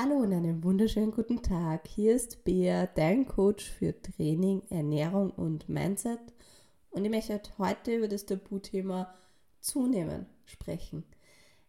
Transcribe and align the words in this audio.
Hallo 0.00 0.18
und 0.18 0.32
einen 0.32 0.62
wunderschönen 0.62 1.10
guten 1.10 1.42
Tag. 1.42 1.88
Hier 1.88 2.14
ist 2.14 2.44
Bea, 2.44 2.86
dein 2.86 3.26
Coach 3.26 3.68
für 3.68 4.00
Training, 4.00 4.62
Ernährung 4.70 5.32
und 5.32 5.68
Mindset. 5.68 6.20
Und 6.90 7.04
ich 7.04 7.10
möchte 7.10 7.40
heute 7.58 7.96
über 7.96 8.06
das 8.06 8.24
Tabuthema 8.24 9.12
Zunehmen 9.58 10.26
sprechen. 10.44 11.02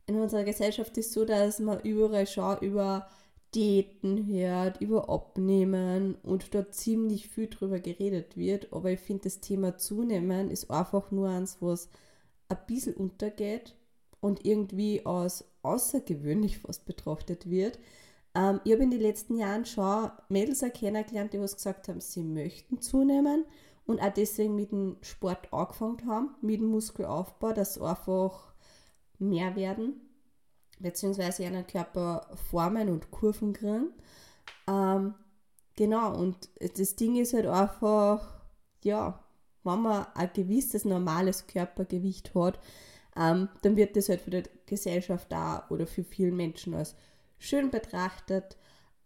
In 0.06 0.20
unserer 0.20 0.44
Gesellschaft 0.44 0.96
ist 1.00 1.08
es 1.08 1.14
so, 1.14 1.26
dass 1.26 1.58
man 1.58 1.80
überall 1.80 2.28
schon 2.28 2.60
über 2.60 3.10
Diäten 3.56 4.28
hört, 4.28 4.80
über 4.80 5.10
Abnehmen 5.10 6.14
und 6.22 6.54
dort 6.54 6.76
ziemlich 6.76 7.30
viel 7.30 7.48
drüber 7.48 7.80
geredet 7.80 8.38
wird. 8.38 8.72
Aber 8.72 8.92
ich 8.92 9.00
finde, 9.00 9.24
das 9.24 9.40
Thema 9.40 9.80
Zunehmen 9.80 10.52
ist 10.52 10.70
einfach 10.70 11.10
nur 11.10 11.30
eins, 11.30 11.58
was 11.62 11.90
ein 12.48 12.60
bisschen 12.68 12.94
untergeht 12.94 13.74
und 14.22 14.46
irgendwie 14.46 15.04
als 15.04 15.46
außergewöhnlich 15.64 16.60
fast 16.60 16.86
betrachtet 16.86 17.50
wird. 17.50 17.80
Ähm, 18.40 18.62
ich 18.64 18.72
habe 18.72 18.84
in 18.84 18.92
den 18.92 19.02
letzten 19.02 19.38
Jahren 19.38 19.66
schon 19.66 20.12
Mädels 20.30 20.64
kennengelernt, 20.74 21.34
die 21.34 21.42
was 21.42 21.56
gesagt 21.56 21.88
haben, 21.90 22.00
sie 22.00 22.24
möchten 22.24 22.82
zunehmen 22.82 23.46
und 23.86 24.00
auch 24.00 24.14
deswegen 24.14 24.56
mit 24.56 24.72
dem 24.72 24.98
Sport 25.02 25.52
angefangen 25.52 26.06
haben, 26.08 26.36
mit 26.42 26.62
dem 26.62 26.68
Muskelaufbau, 26.68 27.52
dass 27.52 27.82
einfach 27.82 28.54
mehr 29.18 29.56
werden, 29.56 30.00
beziehungsweise 30.80 31.44
ihren 31.44 31.68
Körper 31.68 32.30
formen 32.50 32.90
und 32.90 33.12
Kurven 33.12 33.52
kriegen. 33.54 33.90
Ähm, 34.68 35.16
genau, 35.76 36.18
und 36.18 36.50
das 36.78 36.96
Ding 36.96 37.18
ist 37.18 37.34
halt 37.34 37.48
einfach, 37.48 38.42
ja, 38.84 39.20
wenn 39.64 39.82
man 39.82 40.06
ein 40.16 40.30
gewisses 40.34 40.86
normales 40.86 41.48
Körpergewicht 41.48 42.34
hat, 42.36 42.60
ähm, 43.18 43.50
dann 43.64 43.76
wird 43.76 43.98
das 43.98 44.08
halt 44.08 44.22
für 44.22 44.30
die 44.32 44.44
Gesellschaft 44.66 45.30
da 45.30 45.66
oder 45.70 45.86
für 45.86 46.04
viele 46.04 46.32
Menschen 46.32 46.74
als 46.74 46.96
schön 47.40 47.72
betrachtet. 47.72 48.58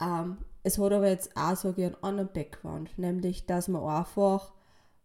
Ähm, 0.02 0.38
es 0.64 0.78
hat 0.78 0.92
aber 0.92 1.10
jetzt 1.10 1.36
auch, 1.36 1.56
so 1.56 1.74
einen 1.76 1.96
anderen 2.02 2.32
Background, 2.32 2.98
nämlich, 2.98 3.46
dass 3.46 3.68
man 3.68 3.84
einfach, 3.84 4.54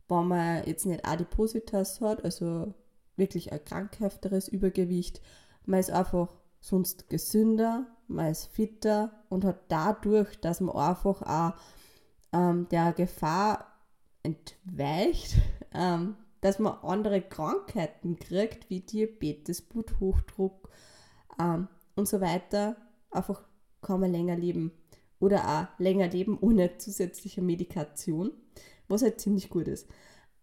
wenn 0.08 0.28
man 0.28 0.64
jetzt 0.64 0.86
nicht 0.86 1.04
Adipositas 1.04 2.00
hat, 2.00 2.24
also 2.24 2.74
wirklich 3.16 3.52
ein 3.52 3.64
krankhafteres 3.64 4.48
Übergewicht, 4.48 5.20
man 5.66 5.80
ist 5.80 5.90
einfach 5.90 6.28
sonst 6.60 7.08
gesünder, 7.08 7.86
man 8.06 8.30
ist 8.30 8.46
fitter 8.46 9.12
und 9.28 9.44
hat 9.44 9.60
dadurch, 9.68 10.40
dass 10.40 10.60
man 10.60 10.76
einfach 10.76 11.22
auch 11.22 11.54
ähm, 12.32 12.68
der 12.70 12.92
Gefahr 12.92 13.66
entweicht, 14.22 15.36
ähm, 15.74 16.16
dass 16.40 16.58
man 16.58 16.78
andere 16.82 17.20
Krankheiten 17.20 18.18
kriegt, 18.18 18.70
wie 18.70 18.80
Diabetes, 18.80 19.60
Bluthochdruck 19.62 20.68
ähm, 21.40 21.68
und 21.96 22.06
so 22.08 22.20
weiter, 22.20 22.76
einfach 23.10 23.42
kann 23.82 24.00
man 24.00 24.12
länger 24.12 24.36
leben. 24.36 24.72
Oder 25.20 25.48
auch 25.48 25.80
länger 25.80 26.08
leben 26.08 26.38
ohne 26.40 26.78
zusätzliche 26.78 27.42
Medikation, 27.42 28.32
was 28.86 29.02
halt 29.02 29.20
ziemlich 29.20 29.50
gut 29.50 29.66
ist. 29.68 29.88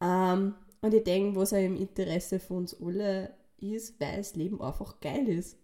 Ähm, 0.02 0.55
und 0.81 0.94
ich 0.94 1.03
denke, 1.03 1.39
was 1.39 1.53
auch 1.53 1.57
im 1.57 1.77
Interesse 1.77 2.39
von 2.39 2.57
uns 2.57 2.75
alle 2.81 3.33
ist, 3.57 3.99
weil 3.99 4.17
das 4.17 4.35
Leben 4.35 4.61
einfach 4.61 4.99
geil 4.99 5.27
ist. 5.30 5.57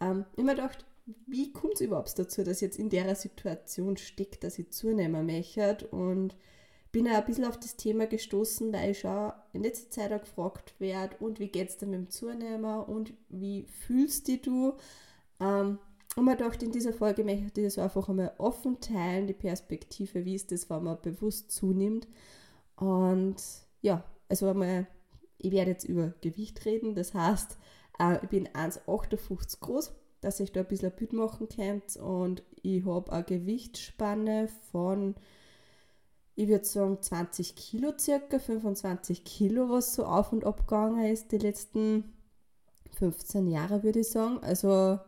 Ähm, 0.00 0.24
ich 0.36 0.44
mir 0.44 0.54
gedacht, 0.54 0.84
wie 1.26 1.52
kommt 1.52 1.74
es 1.74 1.80
überhaupt 1.80 2.18
dazu, 2.18 2.42
dass 2.42 2.58
ich 2.58 2.62
jetzt 2.62 2.78
in 2.78 2.90
der 2.90 3.14
Situation 3.14 3.96
steckt, 3.96 4.44
dass 4.44 4.58
ich 4.58 4.70
zunehmen 4.72 5.26
möchte 5.26 5.86
und 5.90 6.36
bin 6.90 7.06
auch 7.08 7.12
ein 7.12 7.24
bisschen 7.24 7.44
auf 7.44 7.58
das 7.58 7.76
Thema 7.76 8.06
gestoßen, 8.06 8.72
weil 8.72 8.90
ich 8.90 9.00
schon 9.00 9.32
in 9.52 9.62
letzter 9.62 9.90
Zeit 9.90 10.12
auch 10.12 10.20
gefragt 10.20 10.74
werde, 10.78 11.16
und 11.20 11.38
wie 11.38 11.48
geht 11.48 11.68
es 11.68 11.76
dir 11.76 11.86
mit 11.86 12.00
dem 12.00 12.10
Zunehmer 12.10 12.88
und 12.88 13.12
wie 13.28 13.64
fühlst 13.64 14.28
du? 14.46 14.74
Ähm, 15.40 15.78
und 16.18 16.24
man 16.24 16.36
dachte, 16.36 16.64
in 16.64 16.72
dieser 16.72 16.92
Folge 16.92 17.22
möchte 17.22 17.60
ich 17.60 17.66
das 17.68 17.78
einfach 17.78 18.08
einmal 18.08 18.32
offen 18.38 18.80
teilen, 18.80 19.28
die 19.28 19.34
Perspektive, 19.34 20.24
wie 20.24 20.34
ist 20.34 20.50
das, 20.50 20.68
wenn 20.68 20.82
man 20.82 21.00
bewusst 21.00 21.52
zunimmt. 21.52 22.08
Und 22.74 23.36
ja, 23.82 24.02
also 24.28 24.48
einmal, 24.48 24.88
ich 25.36 25.52
werde 25.52 25.70
jetzt 25.70 25.84
über 25.84 26.12
Gewicht 26.20 26.64
reden, 26.64 26.96
das 26.96 27.14
heißt, 27.14 27.56
äh, 28.00 28.18
ich 28.20 28.30
bin 28.30 28.48
1,58 28.48 29.60
groß, 29.60 29.92
dass 30.20 30.40
ich 30.40 30.50
da 30.50 30.62
ein 30.62 30.66
bisschen 30.66 30.90
ein 30.90 30.96
Bild 30.96 31.12
machen 31.12 31.48
könnt 31.48 31.96
und 31.96 32.42
ich 32.62 32.84
habe 32.84 33.12
eine 33.12 33.22
Gewichtsspanne 33.22 34.48
von 34.72 35.14
ich 36.34 36.48
würde 36.48 36.64
sagen 36.64 37.00
20 37.00 37.54
Kilo 37.54 37.92
circa, 37.96 38.40
25 38.40 39.22
Kilo, 39.22 39.70
was 39.70 39.94
so 39.94 40.04
auf 40.04 40.32
und 40.32 40.44
ab 40.44 40.66
gegangen 40.66 41.04
ist 41.04 41.30
die 41.30 41.38
letzten 41.38 42.12
15 42.96 43.46
Jahre, 43.46 43.84
würde 43.84 44.00
ich 44.00 44.10
sagen. 44.10 44.38
Also 44.42 44.98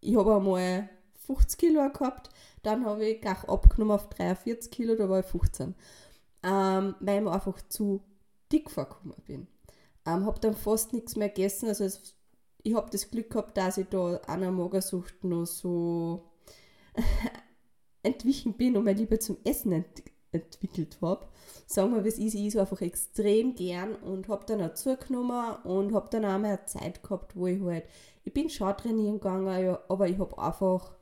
ich 0.00 0.16
habe 0.16 0.36
einmal 0.36 0.88
50 1.26 1.58
Kilo 1.58 1.88
gehabt, 1.90 2.30
dann 2.62 2.84
habe 2.84 3.06
ich 3.06 3.20
gleich 3.20 3.44
abgenommen 3.44 3.94
auf 3.94 4.08
43 4.08 4.70
Kilo, 4.70 4.96
da 4.96 5.08
war 5.08 5.20
ich 5.20 5.26
15. 5.26 5.74
Ähm, 6.42 6.94
weil 7.00 7.18
ich 7.18 7.24
mir 7.24 7.32
einfach 7.32 7.60
zu 7.68 8.02
dick 8.52 8.70
vorgekommen 8.70 9.16
bin. 9.26 9.46
Ähm, 10.06 10.24
habe 10.24 10.40
dann 10.40 10.54
fast 10.54 10.92
nichts 10.92 11.16
mehr 11.16 11.28
gegessen, 11.28 11.68
also 11.68 11.88
ich 12.62 12.74
habe 12.74 12.90
das 12.90 13.10
Glück 13.10 13.30
gehabt, 13.30 13.56
dass 13.56 13.78
ich 13.78 13.88
da 13.88 14.16
einer 14.26 14.50
Magersucht 14.50 15.24
noch 15.24 15.46
so 15.46 16.30
entwichen 18.02 18.54
bin 18.54 18.76
und 18.76 18.84
meine 18.84 18.98
Liebe 18.98 19.18
zum 19.18 19.38
Essen 19.44 19.72
entdeckt 19.72 20.17
entwickelt 20.32 20.98
habe. 21.00 21.26
Sagen 21.66 21.94
wir, 21.94 22.04
wie 22.04 22.08
es 22.08 22.18
ist, 22.18 22.34
ich 22.34 22.52
so 22.52 22.60
einfach 22.60 22.80
extrem 22.80 23.54
gern 23.54 23.94
und 23.96 24.28
habe 24.28 24.44
dann 24.46 24.62
auch 24.62 24.74
zugenommen 24.74 25.56
und 25.64 25.94
habe 25.94 26.08
dann 26.10 26.24
auch 26.24 26.38
mal 26.38 26.44
eine 26.48 26.64
Zeit 26.66 27.02
gehabt, 27.02 27.36
wo 27.36 27.46
ich 27.46 27.60
halt, 27.62 27.84
ich 28.24 28.32
bin 28.32 28.50
schon 28.50 28.76
trainieren 28.76 29.14
gegangen, 29.20 29.64
ja, 29.64 29.80
aber 29.88 30.08
ich 30.08 30.18
habe 30.18 30.38
einfach 30.38 30.92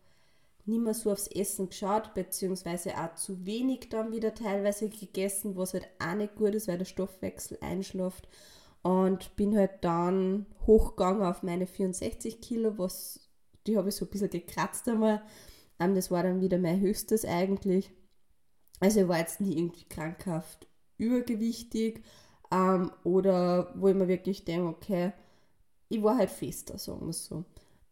nicht 0.66 0.80
mehr 0.82 0.94
so 0.94 1.12
aufs 1.12 1.28
Essen 1.28 1.68
geschaut, 1.68 2.12
beziehungsweise 2.14 2.96
auch 2.98 3.14
zu 3.14 3.46
wenig 3.46 3.88
dann 3.88 4.12
wieder 4.12 4.34
teilweise 4.34 4.88
gegessen, 4.88 5.56
was 5.56 5.74
halt 5.74 5.88
auch 6.00 6.14
nicht 6.14 6.34
gut 6.34 6.54
ist, 6.54 6.66
weil 6.68 6.78
der 6.78 6.84
Stoffwechsel 6.84 7.58
einschläft. 7.60 8.28
Und 8.82 9.34
bin 9.36 9.56
halt 9.56 9.72
dann 9.82 10.46
hochgegangen 10.66 11.22
auf 11.22 11.42
meine 11.42 11.66
64 11.66 12.40
Kilo, 12.40 12.78
was, 12.78 13.28
die 13.66 13.76
habe 13.76 13.88
ich 13.88 13.96
so 13.96 14.04
ein 14.04 14.10
bisschen 14.10 14.30
gekratzt 14.30 14.88
einmal. 14.88 15.22
Ähm, 15.78 15.94
das 15.94 16.10
war 16.10 16.22
dann 16.22 16.40
wieder 16.40 16.58
mein 16.58 16.80
höchstes 16.80 17.24
eigentlich. 17.24 17.90
Also 18.80 19.00
ich 19.00 19.08
war 19.08 19.18
jetzt 19.18 19.40
nie 19.40 19.56
irgendwie 19.56 19.84
krankhaft 19.88 20.66
übergewichtig 20.98 22.02
ähm, 22.50 22.90
oder 23.04 23.72
wo 23.74 23.88
ich 23.88 23.94
mir 23.94 24.08
wirklich 24.08 24.44
denke, 24.44 24.68
okay, 24.68 25.12
ich 25.88 26.02
war 26.02 26.18
halt 26.18 26.30
fester, 26.30 26.78
sagen 26.78 27.02
wir 27.02 27.10
es 27.10 27.26
so. 27.26 27.44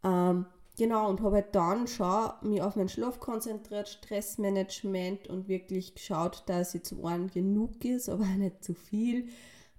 Ähm, 0.02 0.46
genau, 0.76 1.08
und 1.08 1.20
habe 1.22 1.36
halt 1.36 1.54
dann 1.54 1.86
schon 1.86 2.30
mich 2.42 2.62
auf 2.62 2.76
meinen 2.76 2.88
Schlaf 2.88 3.20
konzentriert, 3.20 3.88
Stressmanagement 3.88 5.28
und 5.28 5.48
wirklich 5.48 5.94
geschaut, 5.94 6.42
dass 6.46 6.74
ich 6.74 6.84
zum 6.84 7.04
einen 7.04 7.30
genug 7.30 7.84
ist, 7.84 8.08
aber 8.10 8.24
nicht 8.24 8.64
zu 8.64 8.74
viel. 8.74 9.28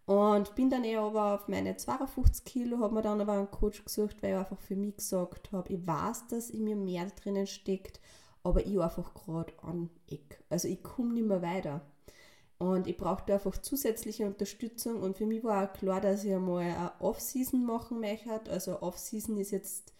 Und 0.05 0.53
bin 0.55 0.69
dann 0.69 0.83
eher 0.83 1.01
aber 1.01 1.33
auf 1.33 1.47
meine 1.47 1.77
52 1.77 2.45
Kilo, 2.45 2.79
habe 2.79 2.93
mir 2.93 3.01
dann 3.01 3.21
aber 3.21 3.33
einen 3.33 3.49
Coach 3.49 3.83
gesucht, 3.83 4.17
weil 4.21 4.33
ich 4.33 4.37
einfach 4.37 4.59
für 4.59 4.75
mich 4.75 4.97
gesagt 4.97 5.51
habe, 5.51 5.73
ich 5.73 5.85
weiß, 5.85 6.27
dass 6.27 6.51
in 6.51 6.63
mir 6.63 6.75
mehr 6.75 7.07
drinnen 7.07 7.47
steckt 7.47 7.99
aber 8.45 8.65
ich 8.65 8.79
einfach 8.79 9.15
gerade 9.15 9.51
an 9.63 9.89
Eck. 10.07 10.43
Also 10.49 10.67
ich 10.67 10.83
komme 10.83 11.13
nicht 11.13 11.27
mehr 11.27 11.41
weiter. 11.41 11.81
Und 12.59 12.87
ich 12.87 12.95
brauchte 12.95 13.33
einfach 13.33 13.57
zusätzliche 13.57 14.27
Unterstützung 14.27 15.01
und 15.01 15.17
für 15.17 15.25
mich 15.25 15.43
war 15.43 15.67
auch 15.67 15.73
klar, 15.73 15.99
dass 15.99 16.23
ich 16.23 16.31
einmal 16.31 16.61
eine 16.61 16.91
Off-Season 16.99 17.65
machen 17.65 17.99
möchte. 17.99 18.49
Also 18.49 18.81
Off-Season 18.81 19.37
ist 19.37 19.51
jetzt 19.51 19.93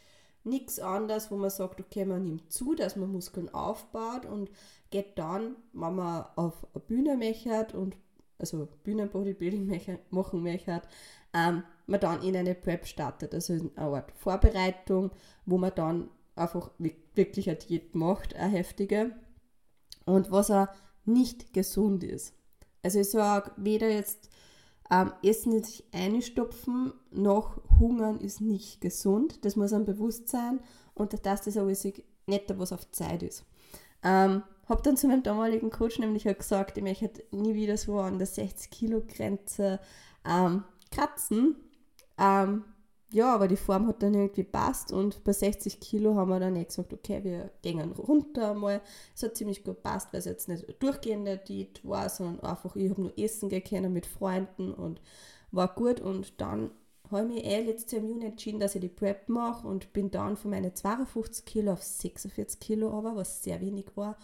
nichts 0.44 0.80
anderes, 0.80 1.32
wo 1.32 1.38
man 1.38 1.50
sagt, 1.50 1.82
okay, 1.82 2.06
man 2.06 2.24
nimmt 2.24 2.54
zu, 2.54 2.76
dass 2.76 2.96
man 2.96 3.12
Muskeln 3.12 3.52
aufbaut 3.54 4.28
und 4.28 4.52
geht 4.92 5.18
dann, 5.18 5.56
wenn 5.74 5.96
man 5.96 6.26
auf 6.36 6.68
eine 6.74 6.84
Bühne 6.84 7.18
möchte 7.18 7.76
und 7.76 7.98
also 8.38 8.68
Bühnenbodybuilding 8.84 10.00
machen 10.12 10.44
möchte, 10.44 10.84
ähm, 11.34 11.64
man 11.88 12.00
dann 12.00 12.22
in 12.22 12.38
eine 12.38 12.54
Prep 12.54 12.86
startet, 12.86 13.34
also 13.34 13.54
eine 13.54 13.72
Art 13.76 14.12
Vorbereitung, 14.12 15.10
wo 15.46 15.58
man 15.58 15.74
dann 15.76 16.10
einfach 16.36 16.72
wirklich 17.14 17.50
eine 17.50 17.58
Diät 17.58 17.96
macht, 17.96 18.36
eine 18.36 18.52
heftige. 18.52 19.16
Und 20.06 20.32
was 20.32 20.52
auch 20.52 20.68
nicht 21.06 21.54
gesund 21.54 22.04
ist. 22.04 22.34
Also 22.84 23.00
ich 23.00 23.10
sage, 23.10 23.52
weder 23.58 23.90
jetzt 23.90 24.30
ähm, 24.92 25.12
Essen 25.24 25.54
in 25.54 25.64
sich 25.64 25.84
einstopfen, 25.92 26.94
noch 27.12 27.62
Hungern 27.80 28.20
ist 28.20 28.42
nicht 28.42 28.82
gesund. 28.82 29.44
Das 29.46 29.56
muss 29.56 29.74
einem 29.74 29.86
bewusst 29.86 30.28
sein 30.30 30.60
und 30.94 31.26
dass 31.26 31.42
das 31.42 31.58
auch 31.58 31.66
nicht 31.66 32.60
was 32.60 32.74
auf 32.74 32.92
Zeit 32.92 33.24
ist. 33.24 33.46
Ähm, 34.04 34.44
habe 34.68 34.82
dann 34.84 34.98
zu 34.98 35.08
meinem 35.08 35.24
damaligen 35.24 35.70
Coach 35.70 36.00
nämlich 36.00 36.30
auch 36.30 36.38
gesagt, 36.38 36.78
ich 36.78 36.84
möchte 36.84 37.24
nie 37.32 37.56
wieder 37.56 37.78
so 37.78 38.00
an 38.00 38.18
der 38.18 38.28
60 38.28 38.70
Kilo 38.70 39.02
Grenze 39.08 39.80
ähm, 40.28 40.64
kratzen. 40.92 41.56
Ähm, 42.18 42.64
ja, 43.12 43.34
aber 43.34 43.48
die 43.48 43.56
Form 43.56 43.88
hat 43.88 44.02
dann 44.04 44.14
irgendwie 44.14 44.44
passt 44.44 44.92
und 44.92 45.24
bei 45.24 45.32
60 45.32 45.80
Kilo 45.80 46.16
haben 46.16 46.30
wir 46.30 46.40
dann 46.40 46.56
eh 46.56 46.66
gesagt, 46.66 46.92
okay, 46.92 47.24
wir 47.24 47.52
gehen 47.62 47.92
runter 47.94 48.54
mal. 48.54 48.82
Es 49.16 49.24
hat 49.24 49.38
ziemlich 49.38 49.64
gut 49.64 49.84
passt, 49.84 50.12
weil 50.12 50.20
es 50.20 50.26
jetzt 50.26 50.50
nicht 50.50 50.66
eine 50.66 50.74
durchgehende 50.74 51.38
Diät 51.38 51.86
war, 51.88 52.10
sondern 52.10 52.40
einfach, 52.42 52.76
ich 52.76 52.90
habe 52.90 53.02
nur 53.02 53.18
essen 53.18 53.50
gekönnen 53.50 53.94
mit 53.94 54.06
Freunden 54.06 54.74
und 54.74 55.02
war 55.52 55.74
gut 55.76 56.02
und 56.02 56.42
dann 56.42 56.72
habe 57.12 57.28
ich 57.28 57.36
mich 57.36 57.46
eh 57.46 57.62
letztes 57.62 57.92
Jahr 57.92 58.04
Juni 58.04 58.26
entschieden, 58.26 58.60
dass 58.60 58.76
ich 58.76 58.82
die 58.82 58.90
Prep 58.90 59.30
mache 59.30 59.68
und 59.68 59.94
bin 59.94 60.10
dann 60.12 60.36
von 60.36 60.52
meinen 60.52 60.74
52 60.74 61.46
Kilo 61.46 61.74
auf 61.74 61.84
46 61.84 62.60
Kilo 62.60 62.92
aber, 62.98 63.16
was 63.16 63.44
sehr 63.44 63.62
wenig 63.62 63.86
war. 63.96 64.18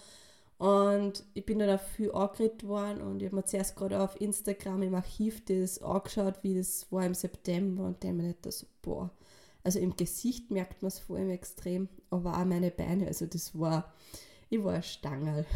Und 0.61 1.23
ich 1.33 1.43
bin 1.43 1.57
dann 1.57 1.79
viel 1.79 2.11
angeredet 2.11 2.67
worden 2.67 3.01
und 3.01 3.19
ich 3.19 3.25
habe 3.25 3.37
mir 3.37 3.45
zuerst 3.45 3.75
gerade 3.75 3.99
auf 3.99 4.21
Instagram 4.21 4.83
im 4.83 4.93
Archiv 4.93 5.43
das 5.45 5.81
angeschaut, 5.81 6.35
wie 6.43 6.53
das 6.53 6.85
war 6.91 7.03
im 7.03 7.15
September 7.15 7.85
und 7.85 8.03
dann 8.03 8.17
mir 8.17 8.25
nicht 8.25 8.45
so, 8.45 8.67
boah. 8.83 9.09
Also 9.63 9.79
im 9.79 9.95
Gesicht 9.95 10.51
merkt 10.51 10.83
man 10.83 10.89
es 10.89 10.99
vor 10.99 11.17
allem 11.17 11.31
extrem, 11.31 11.89
aber 12.11 12.37
auch 12.37 12.45
meine 12.45 12.69
Beine, 12.69 13.07
also 13.07 13.25
das 13.25 13.57
war, 13.59 13.91
ich 14.51 14.63
war 14.63 14.75
ein 14.75 14.83
Stangerl. 14.83 15.47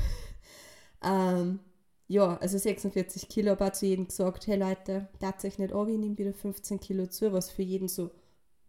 ähm, 1.03 1.59
ja, 2.07 2.37
also 2.37 2.57
46 2.57 3.29
Kilo, 3.29 3.51
aber 3.51 3.73
zu 3.73 3.85
jedem 3.85 4.07
gesagt, 4.07 4.47
hey 4.47 4.57
Leute, 4.57 5.07
tatsächlich 5.19 5.67
nicht 5.69 5.75
an, 5.75 5.87
ich 5.87 5.99
nehme 5.99 6.17
wieder 6.17 6.33
15 6.33 6.79
Kilo 6.79 7.05
zu, 7.05 7.31
was 7.31 7.51
für 7.51 7.61
jeden 7.61 7.89
so, 7.89 8.09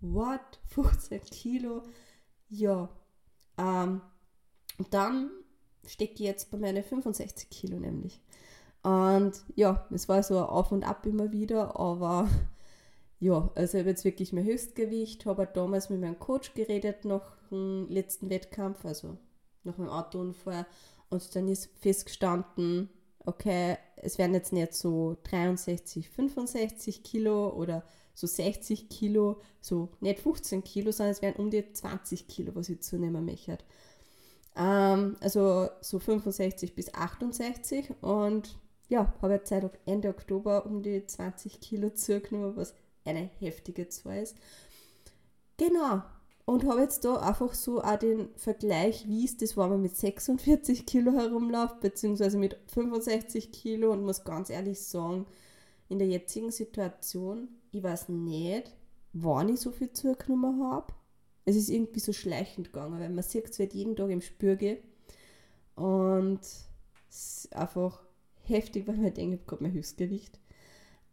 what, 0.02 0.60
15 0.66 1.18
Kilo? 1.22 1.82
Ja, 2.50 2.90
ähm, 3.56 4.02
und 4.76 4.92
dann 4.92 5.30
stecke 5.86 6.14
ich 6.14 6.20
jetzt 6.20 6.50
bei 6.50 6.58
meinen 6.58 6.82
65 6.82 7.50
Kilo 7.50 7.78
nämlich. 7.78 8.20
Und 8.82 9.32
ja, 9.54 9.86
es 9.90 10.08
war 10.08 10.22
so 10.22 10.40
auf 10.40 10.70
und 10.70 10.84
ab 10.84 11.06
immer 11.06 11.32
wieder, 11.32 11.78
aber 11.78 12.28
ja, 13.18 13.50
also 13.54 13.76
ich 13.76 13.82
habe 13.82 13.90
jetzt 13.90 14.04
wirklich 14.04 14.32
mein 14.32 14.44
Höchstgewicht, 14.44 15.26
habe 15.26 15.48
damals 15.52 15.90
mit 15.90 16.00
meinem 16.00 16.18
Coach 16.18 16.54
geredet 16.54 17.04
nach 17.04 17.36
dem 17.50 17.88
letzten 17.88 18.30
Wettkampf, 18.30 18.84
also 18.84 19.16
nach 19.64 19.76
meinem 19.78 19.90
Autounfall 19.90 20.66
und 21.08 21.34
dann 21.34 21.48
ist 21.48 21.70
festgestanden, 21.80 22.90
okay, 23.24 23.76
es 23.96 24.18
werden 24.18 24.34
jetzt 24.34 24.52
nicht 24.52 24.74
so 24.74 25.16
63, 25.24 26.08
65 26.08 27.02
Kilo 27.02 27.50
oder 27.50 27.84
so 28.14 28.26
60 28.26 28.88
Kilo, 28.88 29.40
so 29.60 29.90
nicht 30.00 30.20
15 30.20 30.64
Kilo, 30.64 30.92
sondern 30.92 31.12
es 31.12 31.22
werden 31.22 31.36
um 31.36 31.50
die 31.50 31.72
20 31.72 32.28
Kilo, 32.28 32.54
was 32.54 32.68
ich 32.68 32.80
zunehmen 32.80 33.24
möchte. 33.24 33.58
Ähm, 34.56 35.16
also 35.20 35.68
so 35.80 35.98
65 35.98 36.74
bis 36.74 36.92
68 36.94 37.92
und 38.00 38.58
ja, 38.88 39.12
habe 39.20 39.34
jetzt 39.34 39.48
seit 39.48 39.68
Ende 39.84 40.08
Oktober 40.08 40.64
um 40.66 40.82
die 40.82 41.04
20 41.04 41.60
Kilo 41.60 41.90
zugenommen, 41.90 42.56
was 42.56 42.74
eine 43.04 43.30
heftige 43.38 43.88
Zahl 43.88 44.22
ist. 44.22 44.36
Genau, 45.56 46.02
und 46.46 46.64
habe 46.64 46.80
jetzt 46.80 47.04
da 47.04 47.16
einfach 47.16 47.54
so 47.54 47.82
auch 47.82 47.98
den 47.98 48.28
Vergleich, 48.36 49.08
wie 49.08 49.24
es 49.24 49.36
das 49.36 49.56
war, 49.56 49.68
man 49.68 49.82
mit 49.82 49.96
46 49.96 50.86
Kilo 50.86 51.12
herumläuft, 51.12 51.80
beziehungsweise 51.80 52.38
mit 52.38 52.56
65 52.68 53.50
Kilo 53.50 53.92
und 53.92 54.04
muss 54.04 54.24
ganz 54.24 54.48
ehrlich 54.48 54.80
sagen, 54.80 55.26
in 55.88 55.98
der 55.98 56.08
jetzigen 56.08 56.52
Situation, 56.52 57.48
ich 57.72 57.82
weiß 57.82 58.08
nicht, 58.10 58.72
wann 59.12 59.48
ich 59.48 59.60
so 59.60 59.72
viel 59.72 59.92
zugenommen 59.92 60.62
habe. 60.62 60.92
Es 61.46 61.56
ist 61.56 61.70
irgendwie 61.70 62.00
so 62.00 62.12
schleichend 62.12 62.72
gegangen, 62.72 63.00
weil 63.00 63.08
man 63.10 63.24
sieht 63.24 63.48
es 63.48 63.58
halt 63.58 63.72
jeden 63.74 63.96
Tag 63.96 64.10
im 64.10 64.20
Spürge 64.20 64.78
und 65.76 66.40
es 66.42 66.66
ist 67.46 67.56
einfach 67.56 68.02
heftig, 68.44 68.86
weil 68.86 68.96
man 68.96 69.14
denkt, 69.14 69.34
ich 69.34 69.40
habe 69.40 69.50
gerade 69.50 69.62
mein 69.64 69.72
Höchstgewicht. 69.72 70.38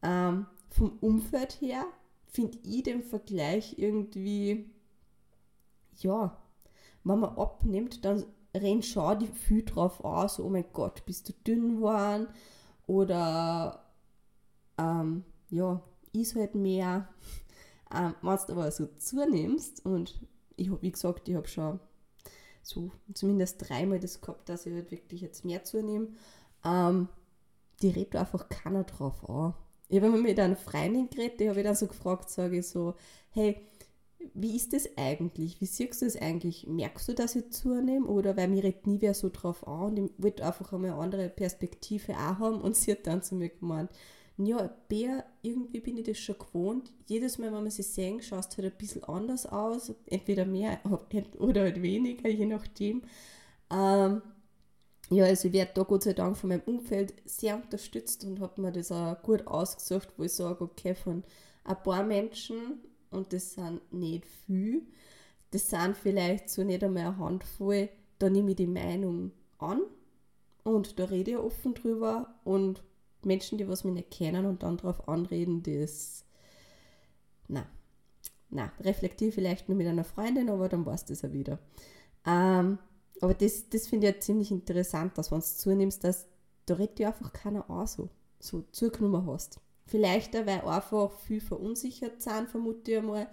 Ähm, 0.02 0.48
vom 0.70 0.98
Umfeld 1.00 1.62
her 1.62 1.86
finde 2.28 2.58
ich 2.64 2.84
den 2.84 3.04
Vergleich 3.04 3.78
irgendwie 3.78 4.66
ja, 6.02 6.38
wenn 7.04 7.20
man 7.20 7.38
abnimmt, 7.38 8.06
dann 8.06 8.26
rennt 8.56 8.86
schon 8.86 9.20
die 9.20 9.28
viel 9.28 9.64
drauf 9.64 10.04
aus, 10.04 10.36
so, 10.36 10.46
oh 10.46 10.50
mein 10.50 10.66
Gott, 10.74 11.06
bist 11.06 11.30
du 11.30 11.34
dünn 11.46 11.78
geworden 11.78 12.28
oder 12.88 13.84
ähm, 14.78 15.24
ja, 15.50 15.82
ist 16.14 16.36
halt 16.36 16.56
mehr. 16.56 17.08
Ähm, 17.94 18.16
wenn 18.22 18.38
du 18.48 18.54
aber 18.54 18.72
so 18.72 18.88
zunimmst 18.98 19.86
und 19.86 20.20
ich 20.56 20.70
habe, 20.70 20.82
wie 20.82 20.92
gesagt, 20.92 21.28
ich 21.30 21.36
habe 21.36 21.48
schon 21.48 21.80
so 22.62 22.92
zumindest 23.14 23.70
dreimal 23.70 24.00
das 24.00 24.22
gehabt, 24.22 24.50
dass 24.50 24.66
ich 24.66 24.74
halt 24.74 24.92
wirklich 24.92 25.22
jetzt 25.22 25.46
mehr 25.46 25.64
zunehme, 25.64 26.10
ähm, 26.64 27.10
die 27.82 27.90
redet 27.90 28.16
einfach 28.16 28.50
keiner 28.50 28.84
drauf 28.84 29.30
an. 29.30 29.54
Ich 29.90 30.02
habe 30.02 30.10
mit 30.18 30.40
einer 30.40 30.56
Freundin 30.56 31.10
geredet, 31.10 31.40
die 31.40 31.50
habe 31.50 31.60
ich 31.60 31.66
dann 31.66 31.76
so 31.76 31.88
gefragt, 31.88 32.30
sage 32.30 32.60
ich 32.60 32.68
so, 32.68 32.96
hey, 33.32 33.62
wie 34.34 34.56
ist 34.56 34.72
das 34.74 34.88
eigentlich? 34.98 35.60
Wie 35.60 35.66
siehst 35.66 36.02
du 36.02 36.06
das 36.06 36.16
eigentlich? 36.16 36.66
Merkst 36.66 37.10
du, 37.10 37.14
dass 37.14 37.36
ich 37.36 37.52
zunehme? 37.52 38.08
Oder 38.08 38.38
weil 38.38 38.48
mir 38.48 38.64
redet 38.64 38.88
nie 38.88 39.02
wer 39.02 39.14
so 39.14 39.30
drauf 39.30 39.68
an 39.68 39.86
und 39.86 39.98
ich 39.98 40.12
wollte 40.18 40.46
einfach 40.46 40.72
einmal 40.72 40.92
eine 40.92 41.00
andere 41.00 41.30
Perspektive 41.30 42.14
auch 42.14 42.40
haben 42.40 42.62
und 42.62 42.76
sie 42.76 42.92
hat 42.94 43.06
dann 43.06 43.22
zu 43.22 43.36
mir 43.36 43.50
gemeint, 43.50 43.92
ja, 44.38 44.68
Bär, 44.88 45.26
irgendwie 45.42 45.80
bin 45.80 45.98
ich 45.98 46.06
das 46.06 46.18
schon 46.18 46.38
gewohnt. 46.40 46.92
Jedes 47.08 47.38
Mal, 47.38 47.54
wenn 47.54 47.64
wir 47.64 47.72
sie 47.72 47.84
sehen, 47.84 48.22
schaust 48.22 48.54
du 48.54 48.64
halt 48.64 48.74
ein 48.74 48.78
bisschen 48.78 49.04
anders 49.04 49.46
aus. 49.46 49.94
Entweder 50.08 50.46
mehr 50.46 50.80
oder 51.40 51.62
halt 51.62 51.82
weniger, 51.82 52.30
je 52.30 52.46
nachdem. 52.46 53.04
Ähm, 53.72 54.22
ja, 55.10 55.26
also 55.26 55.48
ich 55.48 55.54
werde 55.54 55.72
da 55.76 55.84
Gott 55.84 56.04
sei 56.04 56.14
Dank 56.14 56.38
von 56.38 56.50
meinem 56.50 56.64
Umfeld 56.66 57.14
sehr 57.26 57.56
unterstützt 57.58 58.24
und 58.26 58.40
habe 58.40 58.62
mir 58.62 58.72
das 58.72 58.92
auch 58.92 59.22
gut 59.22 59.46
ausgesucht, 59.48 60.10
wo 60.18 60.24
ich 60.24 60.34
sage, 60.34 60.64
okay, 60.64 60.96
von 60.96 61.24
ein 61.66 61.84
paar 61.84 62.04
Menschen 62.04 62.82
und 63.12 63.34
das 63.34 63.54
sind 63.54 63.82
nicht 63.94 64.26
viel. 64.46 64.84
Das 65.52 65.70
sind 65.70 65.96
vielleicht 65.96 66.50
so 66.50 66.64
nicht 66.64 66.84
einmal 66.84 67.08
eine 67.08 67.18
Handvoll. 67.20 67.90
Da 68.20 68.30
nehme 68.30 68.52
ich 68.52 68.58
die 68.58 68.68
Meinung 68.68 69.32
an 69.60 69.82
und 70.64 70.98
da 71.00 71.06
rede 71.06 71.32
ich 71.32 71.38
offen 71.38 71.74
drüber 71.76 72.36
und 72.44 72.82
Menschen, 73.26 73.58
die 73.58 73.68
was 73.68 73.84
mich 73.84 73.94
nicht 73.94 74.12
kennen 74.12 74.46
und 74.46 74.64
dann 74.64 74.78
darauf 74.78 75.08
anreden, 75.08 75.64
das, 75.64 76.26
na, 77.48 77.66
na, 78.50 78.72
reflektiere 78.80 79.32
vielleicht 79.32 79.68
nur 79.70 79.78
mit 79.78 79.88
einer 79.88 80.04
Freundin, 80.04 80.50
aber 80.50 80.70
dann 80.70 80.86
war 80.86 80.94
es 80.94 81.06
das 81.06 81.24
auch 81.24 81.34
wieder. 81.34 81.60
Ähm, 82.26 82.78
aber 83.22 83.34
das, 83.34 83.70
das 83.70 83.88
finde 83.88 84.08
ich 84.08 84.16
ja 84.16 84.20
ziemlich 84.20 84.52
interessant, 84.52 85.18
dass 85.18 85.32
wenn 85.32 85.40
du 85.40 85.46
zunimmst, 85.46 86.04
dass 86.04 86.28
da 86.66 86.76
redet 86.76 87.00
dir 87.00 87.08
einfach 87.08 87.34
keiner 87.34 87.70
an, 87.70 87.88
so, 87.88 88.10
so 88.40 88.64
zugenommen 88.72 89.26
hast. 89.28 89.60
Vielleicht 89.86 90.36
auch, 90.36 90.46
weil 90.46 90.62
einfach 90.62 91.12
viel 91.20 91.42
verunsichert 91.42 92.22
sind, 92.22 92.50
vermute 92.50 92.92
ich 92.92 92.98
einmal, 92.98 93.28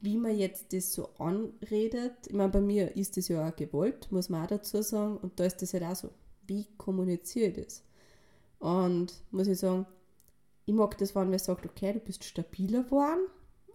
wie 0.00 0.18
man 0.18 0.36
jetzt 0.36 0.72
das 0.72 0.92
so 0.92 1.08
anredet. 1.18 2.14
Ich 2.26 2.34
meine, 2.34 2.50
bei 2.50 2.60
mir 2.60 2.96
ist 2.96 3.16
das 3.16 3.28
ja 3.28 3.48
auch 3.48 3.56
gewollt, 3.56 4.10
muss 4.10 4.28
man 4.28 4.44
auch 4.44 4.48
dazu 4.48 4.82
sagen. 4.82 5.16
Und 5.18 5.38
da 5.38 5.44
ist 5.44 5.62
das 5.62 5.72
halt 5.72 5.84
auch 5.84 5.96
so, 5.96 6.10
wie 6.46 6.66
kommuniziere 6.76 7.48
ich 7.48 7.54
das? 7.54 7.82
Und 8.58 9.12
muss 9.30 9.46
ich 9.48 9.58
sagen, 9.58 9.86
ich 10.66 10.74
mag 10.74 10.96
das, 10.98 11.14
wenn 11.14 11.30
man 11.30 11.38
sagt, 11.38 11.66
okay, 11.66 11.92
du 11.92 12.00
bist 12.00 12.24
stabiler 12.24 12.84
geworden, 12.84 13.26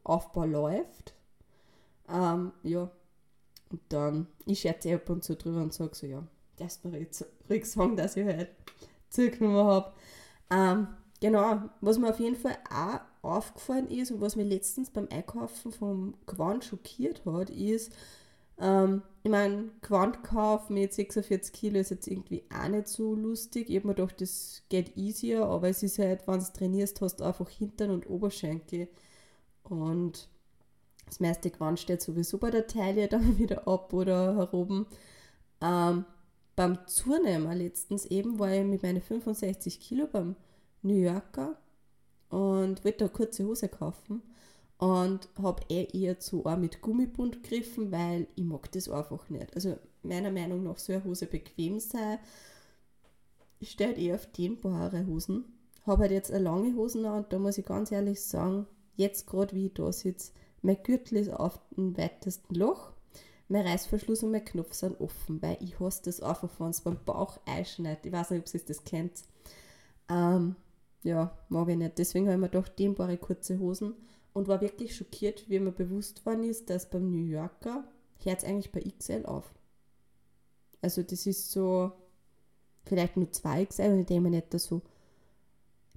Aufbau 0.04 0.46
läuft. 0.46 1.14
Ähm, 2.10 2.52
ja, 2.64 2.90
und 3.72 3.82
dann, 3.90 4.28
ich 4.46 4.62
scherze 4.62 4.96
ab 4.96 5.10
und 5.10 5.24
zu 5.24 5.36
drüber 5.36 5.62
und 5.62 5.74
sage 5.74 5.96
so, 5.96 6.08
ja, 6.08 6.24
darfst 6.58 6.86
mir 6.86 7.00
jetzt 7.00 7.26
ruhig 7.50 7.66
sagen, 7.66 7.96
dass 7.98 8.18
ich 8.18 8.26
halt 8.26 8.50
zugenommen 9.10 9.66
habe. 9.66 9.94
Ähm, 10.52 10.88
Genau, 11.22 11.64
was 11.82 11.98
mir 11.98 12.10
auf 12.10 12.20
jeden 12.22 12.38
Fall 12.38 12.58
auch 12.74 13.02
aufgefallen 13.22 13.90
ist 13.90 14.12
und 14.12 14.22
was 14.22 14.38
mir 14.38 14.46
letztens 14.46 14.90
beim 14.90 15.08
Einkaufen 15.12 15.72
vom 15.74 16.14
Quant 16.26 16.64
schockiert 16.64 17.26
hat, 17.26 17.50
ist, 17.50 17.92
ähm, 18.60 19.02
ich 19.24 19.32
meine, 19.32 19.70
Quantkauf 19.82 20.70
mit 20.70 20.94
46 20.94 21.54
Kilo 21.54 21.80
ist 21.80 21.92
jetzt 21.92 22.08
irgendwie 22.08 22.44
auch 22.54 22.68
nicht 22.70 22.88
so 22.88 23.16
lustig. 23.16 23.70
Ich 23.70 23.76
habe 23.78 23.88
mir 23.88 23.96
gedacht, 23.96 24.22
das 24.22 24.64
geht 24.70 24.96
easier, 24.98 25.46
aber 25.46 25.70
es 25.70 25.84
ist 25.84 26.00
halt, 26.00 26.28
wenn 26.28 26.40
du 26.40 26.46
trainierst, 26.46 27.02
hast 27.02 27.18
du 27.18 27.26
einfach 27.26 27.50
Hintern 27.50 27.92
und 27.92 28.10
Oberschenkel. 28.10 28.88
Und 29.64 30.30
das 31.06 31.20
meiste 31.20 31.52
Quant 31.52 31.80
steht 31.80 32.02
sowieso 32.02 32.38
bei 32.38 32.52
der 32.52 32.68
Taille 32.68 33.08
dann 33.10 33.38
wieder 33.38 33.68
ab 33.68 33.94
oder 33.94 34.36
heroben. 34.36 34.88
Ähm, 35.62 36.06
beim 36.56 36.88
Zunehmen 36.88 37.52
letztens 37.58 38.06
eben 38.06 38.40
war 38.40 38.52
ich 38.52 38.64
mit 38.64 38.84
meinen 38.84 39.02
65 39.02 39.80
Kilo 39.80 40.08
beim 40.08 40.36
New 40.82 40.96
Yorker 40.96 41.58
und 42.30 42.84
wollte 42.86 43.06
eine 43.06 43.14
kurze 43.14 43.46
Hose 43.46 43.70
kaufen 43.70 44.22
und 44.80 45.28
habe 45.42 45.62
eh 45.70 45.88
eher 45.92 46.20
zu 46.20 46.46
auch 46.46 46.58
mit 46.58 46.82
Gummibund 46.82 47.44
gegriffen, 47.44 47.92
weil 47.92 48.28
ich 48.36 48.46
mag 48.46 48.72
das 48.72 48.90
einfach 48.90 49.30
nicht. 49.30 49.54
Also 49.54 49.78
meiner 50.04 50.32
Meinung 50.32 50.64
nach 50.64 50.78
soll 50.78 50.96
eine 50.96 51.04
Hose 51.04 51.28
bequem 51.28 51.80
sein. 51.80 52.18
Ich 53.60 53.78
halt 53.78 53.98
eher 53.98 54.16
auf 54.16 54.26
dehnbare 54.32 55.06
Hosen. 55.06 55.44
Habe 55.86 56.04
halt 56.04 56.12
jetzt 56.12 56.32
eine 56.32 56.46
lange 56.46 56.76
Hose 56.76 57.00
an 57.08 57.24
und 57.26 57.34
da 57.34 57.40
muss 57.40 57.58
ich 57.58 57.66
ganz 57.66 57.92
ehrlich 57.92 58.22
sagen, 58.22 58.68
jetzt 58.96 59.28
gerade 59.28 59.54
wie 59.54 59.68
ich 59.68 59.74
da 59.74 59.92
sitze, 59.92 60.32
mein 60.62 60.82
Gürtel 60.82 61.18
ist 61.18 61.30
auf 61.30 61.60
dem 61.76 61.98
weitesten 61.98 62.56
Loch, 62.56 62.92
mein 63.50 63.68
Reißverschluss 63.68 64.24
und 64.24 64.32
mein 64.32 64.46
Knopf 64.46 64.74
sind 64.74 65.00
offen, 65.02 65.42
weil 65.42 65.58
ich 65.60 65.80
hasse 65.80 66.04
das 66.06 66.22
einfach, 66.22 66.50
wenn 66.60 66.70
es 66.70 66.82
beim 66.82 67.00
Bauch 67.04 67.40
einschneidet. 67.46 68.06
Ich 68.06 68.12
weiß 68.14 68.30
nicht, 68.32 68.48
ob 68.48 68.54
ihr 68.54 68.66
das 68.66 68.84
kennt. 68.86 69.24
Ähm, 70.10 70.56
ja, 71.04 71.38
mag 71.50 71.68
ich 71.68 71.78
nicht. 71.78 71.98
Deswegen 71.98 72.28
habe 72.28 72.36
ich 72.36 72.42
mir 72.42 72.50
gedacht, 72.50 72.80
dehnbare 72.80 73.18
kurze 73.18 73.60
Hosen 73.60 73.94
und 74.34 74.48
war 74.48 74.62
wirklich 74.62 74.96
schockiert, 74.96 75.50
wie 75.50 75.60
mir 75.60 75.72
bewusst 75.72 76.26
worden 76.26 76.44
ist, 76.44 76.70
dass 76.70 76.90
beim 76.90 77.10
New 77.10 77.26
Yorker 77.26 77.88
hört 78.24 78.40
es 78.40 78.44
eigentlich 78.44 78.72
bei 78.72 78.82
XL 78.82 79.26
auf. 79.26 79.54
Also 80.82 81.04
das 81.04 81.26
ist 81.26 81.52
so 81.52 81.92
vielleicht 82.86 83.18
nur 83.18 83.32
2 83.32 83.66
XL 83.66 83.92
und 83.94 84.00
ich 84.00 84.06
denke 84.06 84.24
mir 84.24 84.30
nicht, 84.32 84.54
dass 84.54 84.66
so, 84.66 84.82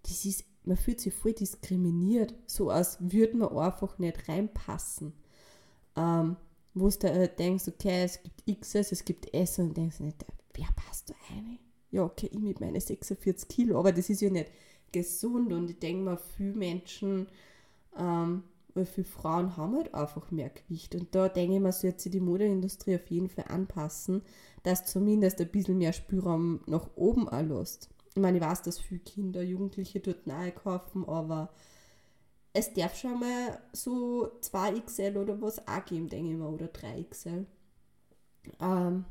das 0.02 0.24
ist 0.24 0.44
man 0.64 0.76
fühlt 0.76 1.00
sich 1.00 1.12
voll 1.12 1.32
diskriminiert, 1.32 2.34
so 2.46 2.70
als 2.70 2.98
würde 3.00 3.36
man 3.36 3.56
einfach 3.56 3.98
nicht 3.98 4.28
reinpassen. 4.28 5.12
Ähm, 5.96 6.36
wo 6.74 6.88
du 6.88 7.06
äh, 7.06 7.28
denkst, 7.28 7.68
okay, 7.68 8.04
es 8.04 8.20
gibt 8.22 8.60
XS, 8.60 8.92
es 8.92 9.04
gibt 9.04 9.34
S 9.34 9.58
und 9.58 9.76
denkst 9.76 10.00
nicht, 10.00 10.24
wer 10.54 10.68
passt 10.74 11.10
da 11.10 11.14
rein? 11.30 11.58
Ja, 11.90 12.04
okay, 12.04 12.30
ich 12.32 12.38
mit 12.38 12.60
meinen 12.60 12.80
46 12.80 13.48
Kilo, 13.48 13.78
aber 13.78 13.92
das 13.92 14.08
ist 14.08 14.22
ja 14.22 14.30
nicht 14.30 14.50
gesund 14.90 15.52
und 15.52 15.68
ich 15.68 15.78
denke 15.78 16.02
mal, 16.02 16.18
viele 16.36 16.54
Menschen 16.54 17.26
ähm, 17.98 18.44
weil 18.74 18.86
viele 18.86 19.06
Frauen 19.06 19.56
haben 19.56 19.76
halt 19.76 19.94
einfach 19.94 20.30
mehr 20.30 20.50
Gewicht. 20.50 20.94
Und 20.94 21.14
da 21.14 21.28
denke 21.28 21.56
ich 21.56 21.60
mir, 21.60 21.72
sollte 21.72 22.00
sich 22.00 22.12
die 22.12 22.20
Modeindustrie 22.20 22.96
auf 22.96 23.06
jeden 23.10 23.28
Fall 23.28 23.46
anpassen, 23.48 24.22
dass 24.62 24.86
zumindest 24.86 25.40
ein 25.40 25.50
bisschen 25.50 25.78
mehr 25.78 25.92
Spielraum 25.92 26.60
nach 26.66 26.88
oben 26.96 27.28
erlässt. 27.28 27.90
Ich 28.14 28.20
meine, 28.20 28.38
ich 28.38 28.44
weiß, 28.44 28.62
dass 28.62 28.78
viele 28.78 29.00
Kinder, 29.00 29.42
Jugendliche 29.42 30.00
dort 30.00 30.26
nahe 30.26 30.52
kaufen, 30.52 31.08
aber 31.08 31.50
es 32.52 32.72
darf 32.74 32.96
schon 32.96 33.20
mal 33.20 33.58
so 33.72 34.30
2XL 34.40 35.16
oder 35.16 35.40
was 35.40 35.66
auch 35.66 35.84
geben, 35.84 36.08
denke 36.08 36.30
ich 36.32 36.36
mal, 36.36 36.48
oder 36.52 36.68
3XL. 36.68 37.46
Ähm, 38.60 39.04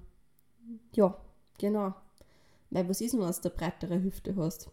ja, 0.93 1.15
genau. 1.57 1.93
Weil 2.69 2.87
was 2.89 3.01
ist 3.01 3.13
wenn 3.13 3.21
du 3.21 3.25
eine 3.27 3.55
breitere 3.55 4.01
Hüfte 4.01 4.35
hast? 4.35 4.69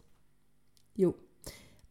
Jo. 0.97 1.15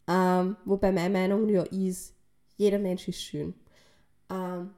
Ähm, 0.08 0.56
wobei 0.66 0.92
meine 0.92 1.10
Meinung 1.10 1.50
ja 1.50 1.64
ist, 1.64 2.14
jeder 2.58 2.80
Mensch 2.80 3.08
ist 3.08 3.22
schön. 3.22 3.54
Ähm, 4.30 4.72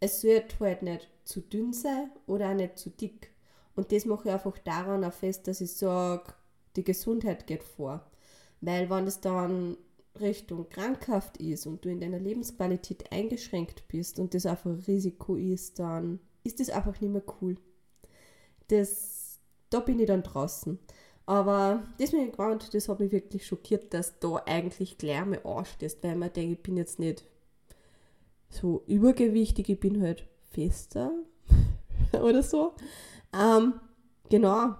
es 0.00 0.22
wird 0.24 0.58
halt 0.60 0.82
nicht 0.82 1.08
zu 1.24 1.40
dünn 1.40 1.72
sein 1.72 2.10
oder 2.26 2.50
auch 2.50 2.54
nicht 2.54 2.78
zu 2.78 2.90
dick. 2.90 3.30
Und 3.74 3.92
das 3.92 4.04
mache 4.04 4.28
ich 4.28 4.34
einfach 4.34 4.58
daran 4.58 5.04
auch 5.04 5.12
fest, 5.12 5.46
dass 5.46 5.60
ich 5.60 5.72
sage, 5.72 6.32
die 6.76 6.84
Gesundheit 6.84 7.46
geht 7.46 7.62
vor. 7.62 8.04
Weil 8.60 8.90
wenn 8.90 9.06
es 9.06 9.20
dann 9.20 9.76
Richtung 10.20 10.68
krankhaft 10.68 11.36
ist 11.38 11.66
und 11.66 11.84
du 11.84 11.88
in 11.88 12.00
deiner 12.00 12.18
Lebensqualität 12.18 13.12
eingeschränkt 13.12 13.86
bist 13.88 14.18
und 14.18 14.34
das 14.34 14.46
einfach 14.46 14.70
ein 14.70 14.84
Risiko 14.86 15.36
ist, 15.36 15.78
dann 15.78 16.20
ist 16.44 16.60
das 16.60 16.70
einfach 16.70 17.00
nicht 17.00 17.12
mehr 17.12 17.22
cool. 17.40 17.56
Das, 18.68 19.38
da 19.70 19.80
bin 19.80 19.98
ich 19.98 20.06
dann 20.06 20.22
draußen. 20.22 20.78
Aber 21.30 21.84
das 21.96 22.10
bin 22.10 22.26
ich 22.26 22.32
gewandt, 22.32 22.74
das 22.74 22.88
hat 22.88 22.98
mich 22.98 23.12
wirklich 23.12 23.46
schockiert, 23.46 23.94
dass 23.94 24.18
da 24.18 24.42
eigentlich 24.46 24.98
gleich 24.98 25.24
mal 25.24 25.38
anstehst, 25.44 26.02
weil 26.02 26.16
man 26.16 26.32
denkt, 26.32 26.58
ich 26.58 26.60
bin 26.60 26.76
jetzt 26.76 26.98
nicht 26.98 27.22
so 28.48 28.82
übergewichtig, 28.88 29.68
ich 29.68 29.78
bin 29.78 30.02
halt 30.02 30.26
fester 30.50 31.12
oder 32.20 32.42
so. 32.42 32.72
Ähm, 33.32 33.74
genau. 34.28 34.74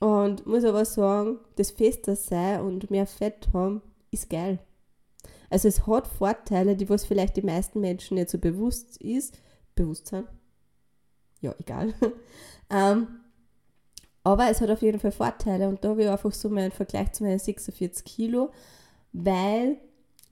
Und 0.00 0.46
muss 0.46 0.64
aber 0.64 0.86
sagen, 0.86 1.40
das 1.56 1.72
fester 1.72 2.16
sein 2.16 2.62
und 2.62 2.90
mehr 2.90 3.06
Fett 3.06 3.50
haben, 3.52 3.82
ist 4.10 4.30
geil. 4.30 4.60
Also 5.50 5.68
es 5.68 5.86
hat 5.86 6.06
Vorteile, 6.06 6.74
die 6.74 6.88
was 6.88 7.04
vielleicht 7.04 7.36
die 7.36 7.42
meisten 7.42 7.80
Menschen 7.82 8.14
nicht 8.14 8.30
so 8.30 8.38
bewusst 8.38 8.96
ist, 9.02 9.42
bewusst 9.74 10.06
sind. 10.06 10.26
Ja, 11.42 11.54
egal. 11.58 11.92
ähm, 12.70 13.08
aber 14.24 14.48
es 14.48 14.60
hat 14.60 14.70
auf 14.70 14.82
jeden 14.82 15.00
Fall 15.00 15.12
Vorteile 15.12 15.68
und 15.68 15.84
da 15.84 15.90
habe 15.90 16.02
ich 16.02 16.08
einfach 16.08 16.32
so 16.32 16.48
meinen 16.48 16.70
Vergleich 16.70 17.12
zu 17.12 17.24
meinen 17.24 17.38
46 17.38 18.04
Kilo, 18.04 18.50
weil 19.12 19.78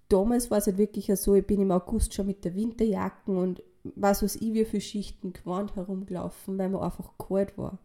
damals 0.09 0.50
war 0.50 0.59
es 0.59 0.66
halt 0.66 0.78
wirklich 0.78 1.11
so, 1.18 1.35
ich 1.35 1.47
bin 1.47 1.61
im 1.61 1.73
August 1.73 2.14
schon 2.14 2.26
mit 2.26 2.44
der 2.44 2.54
Winterjacken 2.54 3.37
und 3.37 3.62
was 3.82 4.23
weiß 4.23 4.37
ich, 4.37 4.52
wie 4.52 4.64
viele 4.64 4.80
Schichten 4.80 5.32
Gewand 5.32 5.75
herumgelaufen, 5.75 6.59
weil 6.59 6.68
man 6.68 6.82
einfach 6.82 7.12
kalt 7.18 7.56
war. 7.56 7.78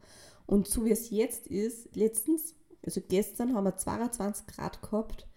Und 0.46 0.68
so 0.68 0.86
wie 0.86 0.92
es 0.92 1.10
jetzt 1.10 1.48
ist, 1.48 1.96
letztens, 1.96 2.54
also 2.86 3.02
gestern 3.08 3.56
haben 3.56 3.64
wir 3.64 3.78
22 3.78 4.46
Grad 4.48 4.82
gehabt 4.82 5.28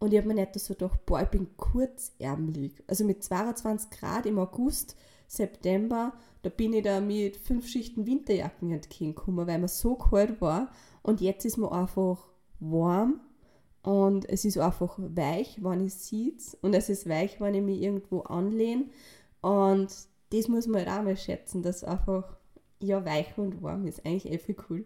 und 0.00 0.12
ich 0.12 0.18
habe 0.18 0.28
mir 0.28 0.34
nicht 0.34 0.58
so 0.58 0.74
gedacht, 0.74 1.04
boah, 1.06 1.22
ich 1.22 1.28
bin 1.28 1.56
kurzärmelig. 1.56 2.82
Also 2.86 3.04
mit 3.04 3.22
22 3.22 3.90
Grad 3.90 4.26
im 4.26 4.38
August, 4.38 4.96
September, 5.28 6.12
da 6.42 6.48
bin 6.48 6.72
ich 6.72 6.82
da 6.82 7.00
mit 7.00 7.36
fünf 7.36 7.68
Schichten 7.68 8.06
Winterjacken 8.06 8.72
entgegengekommen, 8.72 9.46
weil 9.46 9.58
mir 9.58 9.68
so 9.68 9.94
kalt 9.94 10.40
war. 10.40 10.72
Und 11.02 11.20
jetzt 11.20 11.44
ist 11.44 11.58
mir 11.58 11.70
einfach 11.70 12.18
warm 12.58 13.20
und 13.82 14.28
es 14.28 14.44
ist 14.44 14.58
einfach 14.58 14.98
weich, 14.98 15.62
wenn 15.62 15.86
ich 15.86 15.94
sitze. 15.94 16.56
Und 16.62 16.74
es 16.74 16.88
ist 16.88 17.08
weich, 17.08 17.40
wenn 17.40 17.54
ich 17.54 17.62
mich 17.62 17.80
irgendwo 17.80 18.20
anlehne. 18.20 18.86
Und 19.40 19.88
das 20.32 20.48
muss 20.48 20.66
man 20.66 20.84
halt 20.84 20.98
auch 20.98 21.04
mal 21.04 21.16
schätzen, 21.16 21.62
dass 21.62 21.84
einfach 21.84 22.36
ja, 22.80 23.04
weich 23.04 23.36
und 23.36 23.62
warm 23.62 23.86
ist. 23.86 24.04
Eigentlich 24.04 24.32
eh 24.32 24.38
viel 24.38 24.56
cool. 24.68 24.84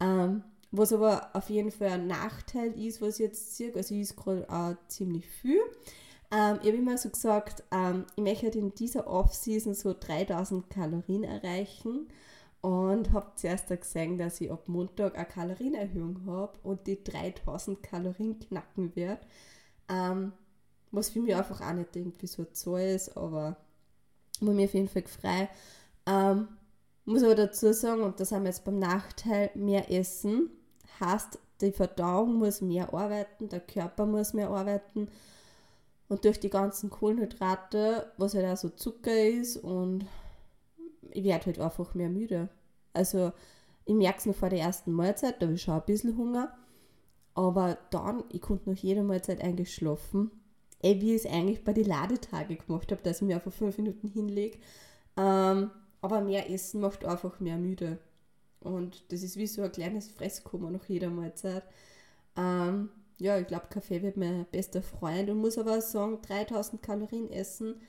Ähm, 0.00 0.42
was 0.72 0.92
aber 0.92 1.30
auf 1.34 1.48
jeden 1.50 1.70
Fall 1.70 1.88
ein 1.88 2.06
Nachteil 2.06 2.72
ist, 2.78 3.00
was 3.00 3.14
ich 3.14 3.26
jetzt 3.26 3.56
sehe, 3.56 3.74
also 3.74 3.94
ist 3.94 4.16
gerade 4.16 4.48
auch 4.50 4.74
ziemlich 4.88 5.26
viel. 5.26 5.60
Ähm, 6.30 6.58
ich 6.62 6.68
habe 6.68 6.78
immer 6.78 6.98
so 6.98 7.10
gesagt, 7.10 7.62
ähm, 7.70 8.04
ich 8.16 8.22
möchte 8.22 8.58
in 8.58 8.74
dieser 8.74 9.06
Off-Season 9.06 9.74
so 9.74 9.94
3000 9.98 10.68
Kalorien 10.70 11.24
erreichen 11.24 12.08
und 12.60 13.12
habe 13.12 13.32
zuerst 13.36 13.68
gesehen, 13.68 14.18
dass 14.18 14.40
ich 14.40 14.50
ab 14.50 14.68
Montag 14.68 15.16
eine 15.16 15.26
Kalorienerhöhung 15.26 16.26
habe 16.26 16.58
und 16.62 16.86
die 16.86 17.02
3000 17.02 17.82
Kalorien 17.82 18.38
knacken 18.40 18.94
werde. 18.96 19.24
Ähm, 19.88 20.32
was 20.90 21.10
für 21.10 21.20
mich 21.20 21.34
einfach 21.34 21.60
auch 21.60 21.74
nicht 21.74 21.94
irgendwie 21.94 22.26
so 22.26 22.42
eine 22.42 22.94
ist, 22.94 23.16
aber 23.16 23.56
muss 24.40 24.54
mich 24.54 24.66
auf 24.66 24.74
jeden 24.74 24.88
Fall 24.88 25.02
gefreut. 25.02 25.48
Ähm, 26.06 26.48
muss 27.04 27.22
aber 27.22 27.36
dazu 27.36 27.72
sagen, 27.72 28.02
und 28.02 28.18
das 28.18 28.32
haben 28.32 28.42
wir 28.42 28.50
jetzt 28.50 28.64
beim 28.64 28.78
Nachteil, 28.78 29.50
mehr 29.54 29.90
essen 29.92 30.50
heißt, 31.00 31.38
die 31.60 31.72
Verdauung 31.72 32.34
muss 32.34 32.60
mehr 32.60 32.92
arbeiten, 32.92 33.48
der 33.48 33.60
Körper 33.60 34.06
muss 34.06 34.34
mehr 34.34 34.50
arbeiten 34.50 35.08
und 36.08 36.24
durch 36.24 36.38
die 36.40 36.50
ganzen 36.50 36.90
Kohlenhydrate, 36.90 38.12
was 38.16 38.34
halt 38.34 38.46
auch 38.46 38.56
so 38.56 38.68
Zucker 38.68 39.26
ist 39.26 39.56
und 39.56 40.06
ich 41.10 41.24
werde 41.24 41.46
halt 41.46 41.58
einfach 41.58 41.94
mehr 41.94 42.08
müde. 42.08 42.48
Also 42.92 43.32
ich 43.84 43.94
merke 43.94 44.18
es 44.18 44.26
noch 44.26 44.34
vor 44.34 44.50
der 44.50 44.60
ersten 44.60 44.92
Mahlzeit, 44.92 45.40
da 45.40 45.46
habe 45.46 45.54
ich 45.54 45.62
schon 45.62 45.74
ein 45.74 45.84
bisschen 45.86 46.16
Hunger. 46.16 46.56
Aber 47.34 47.76
dann, 47.90 48.24
ich 48.30 48.40
konnte 48.40 48.70
nach 48.70 48.78
jeder 48.78 49.02
Mahlzeit 49.02 49.42
eingeschlafen. 49.42 50.30
Eh, 50.82 51.00
wie 51.00 51.14
ich 51.14 51.24
es 51.24 51.30
eigentlich 51.30 51.64
bei 51.64 51.72
den 51.72 51.86
Ladetagen 51.86 52.58
gemacht 52.58 52.90
habe, 52.92 53.02
dass 53.02 53.18
ich 53.18 53.26
mir 53.26 53.36
einfach 53.36 53.52
fünf 53.52 53.76
Minuten 53.78 54.08
hinlege. 54.08 54.58
Ähm, 55.16 55.70
aber 56.00 56.20
mehr 56.20 56.50
Essen 56.50 56.80
macht 56.80 57.04
einfach 57.04 57.40
mehr 57.40 57.56
müde. 57.58 57.98
Und 58.60 59.10
das 59.12 59.22
ist 59.22 59.36
wie 59.36 59.46
so 59.46 59.62
ein 59.62 59.72
kleines 59.72 60.08
Fresskummer 60.08 60.70
nach 60.70 60.84
jeder 60.88 61.10
Mahlzeit. 61.10 61.64
Ähm, 62.36 62.90
ja, 63.18 63.38
ich 63.38 63.46
glaube, 63.46 63.66
Kaffee 63.70 64.02
wird 64.02 64.16
mein 64.16 64.46
bester 64.50 64.82
Freund 64.82 65.30
und 65.30 65.38
muss 65.38 65.58
aber 65.58 65.80
sagen, 65.80 66.20
3000 66.22 66.82
Kalorien 66.82 67.30
essen, 67.30 67.80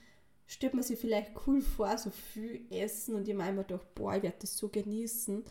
stellt 0.46 0.74
man 0.74 0.84
sich 0.84 1.00
vielleicht 1.00 1.32
cool 1.46 1.62
vor, 1.62 1.98
so 1.98 2.10
viel 2.10 2.62
essen 2.70 3.16
und 3.16 3.28
ich 3.28 3.36
meine 3.36 3.58
mir 3.58 3.64
doch, 3.66 3.84
boah, 3.96 4.16
ich 4.16 4.24
werde 4.24 4.38
das 4.42 4.58
so 4.58 4.70
genießen. 4.70 5.44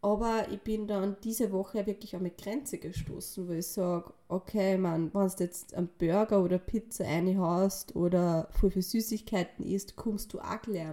Aber 0.00 0.46
ich 0.52 0.60
bin 0.60 0.86
dann 0.86 1.16
diese 1.24 1.50
Woche 1.50 1.84
wirklich 1.86 2.14
an 2.14 2.22
meine 2.22 2.34
Grenze 2.34 2.78
gestoßen, 2.78 3.48
wo 3.48 3.52
ich 3.52 3.66
sage, 3.66 4.12
okay, 4.28 4.78
man, 4.78 5.12
wenn 5.12 5.28
du 5.28 5.34
jetzt 5.42 5.74
einen 5.74 5.88
Burger 5.98 6.42
oder 6.42 6.58
Pizza 6.58 7.04
reinhaust 7.04 7.96
oder 7.96 8.48
voll 8.52 8.70
viel 8.70 8.82
Süßigkeiten 8.82 9.64
isst, 9.64 9.96
kommst 9.96 10.32
du 10.32 10.38
auch 10.38 10.62
gleich 10.62 10.92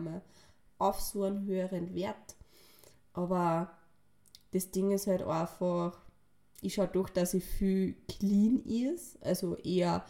auf 0.80 1.02
so 1.02 1.24
einen 1.24 1.46
höheren 1.46 1.94
Wert. 1.94 2.36
Aber 3.14 3.72
das 4.52 4.72
Ding 4.72 4.92
ist 4.92 5.06
halt 5.08 5.22
einfach, 5.22 6.05
ich 6.62 6.74
schaue 6.74 6.88
durch, 6.88 7.10
dass 7.10 7.34
ich 7.34 7.44
viel 7.44 7.96
clean 8.08 8.64
ist, 8.66 9.24
also 9.24 9.56
eher 9.58 10.06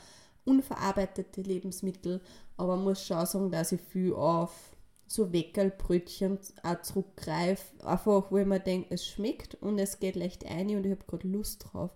unverarbeitete 0.45 1.41
Lebensmittel, 1.41 2.21
aber 2.57 2.77
muss 2.77 3.05
schon 3.05 3.25
sagen, 3.25 3.51
dass 3.51 3.71
ich 3.71 3.81
viel 3.81 4.13
auf 4.13 4.75
so 5.07 5.31
Weckerlbrötchen 5.31 6.39
auch 6.63 6.81
zurückgreife, 6.81 7.85
einfach 7.85 8.31
wo 8.31 8.37
ich 8.37 8.45
mir 8.45 8.59
denke, 8.59 8.93
es 8.93 9.05
schmeckt 9.05 9.55
und 9.55 9.77
es 9.79 9.99
geht 9.99 10.15
leicht 10.15 10.45
ein 10.45 10.75
und 10.75 10.85
ich 10.85 10.91
habe 10.91 11.05
gerade 11.07 11.27
Lust 11.27 11.65
drauf 11.71 11.91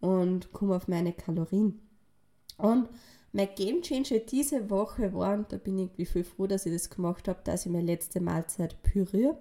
und 0.00 0.52
komme 0.52 0.76
auf 0.76 0.88
meine 0.88 1.12
Kalorien. 1.12 1.80
Und 2.58 2.88
mein 3.32 3.48
Game 3.56 3.82
Changer 3.82 4.20
diese 4.20 4.70
Woche 4.70 5.12
war, 5.12 5.34
und 5.34 5.50
da 5.52 5.56
bin 5.56 5.78
ich 5.78 5.86
irgendwie 5.86 6.06
viel 6.06 6.24
froh, 6.24 6.46
dass 6.46 6.66
ich 6.66 6.72
das 6.72 6.90
gemacht 6.90 7.26
habe, 7.26 7.40
dass 7.42 7.66
ich 7.66 7.72
meine 7.72 7.86
letzte 7.86 8.20
Mahlzeit 8.20 8.80
püriere. 8.82 9.36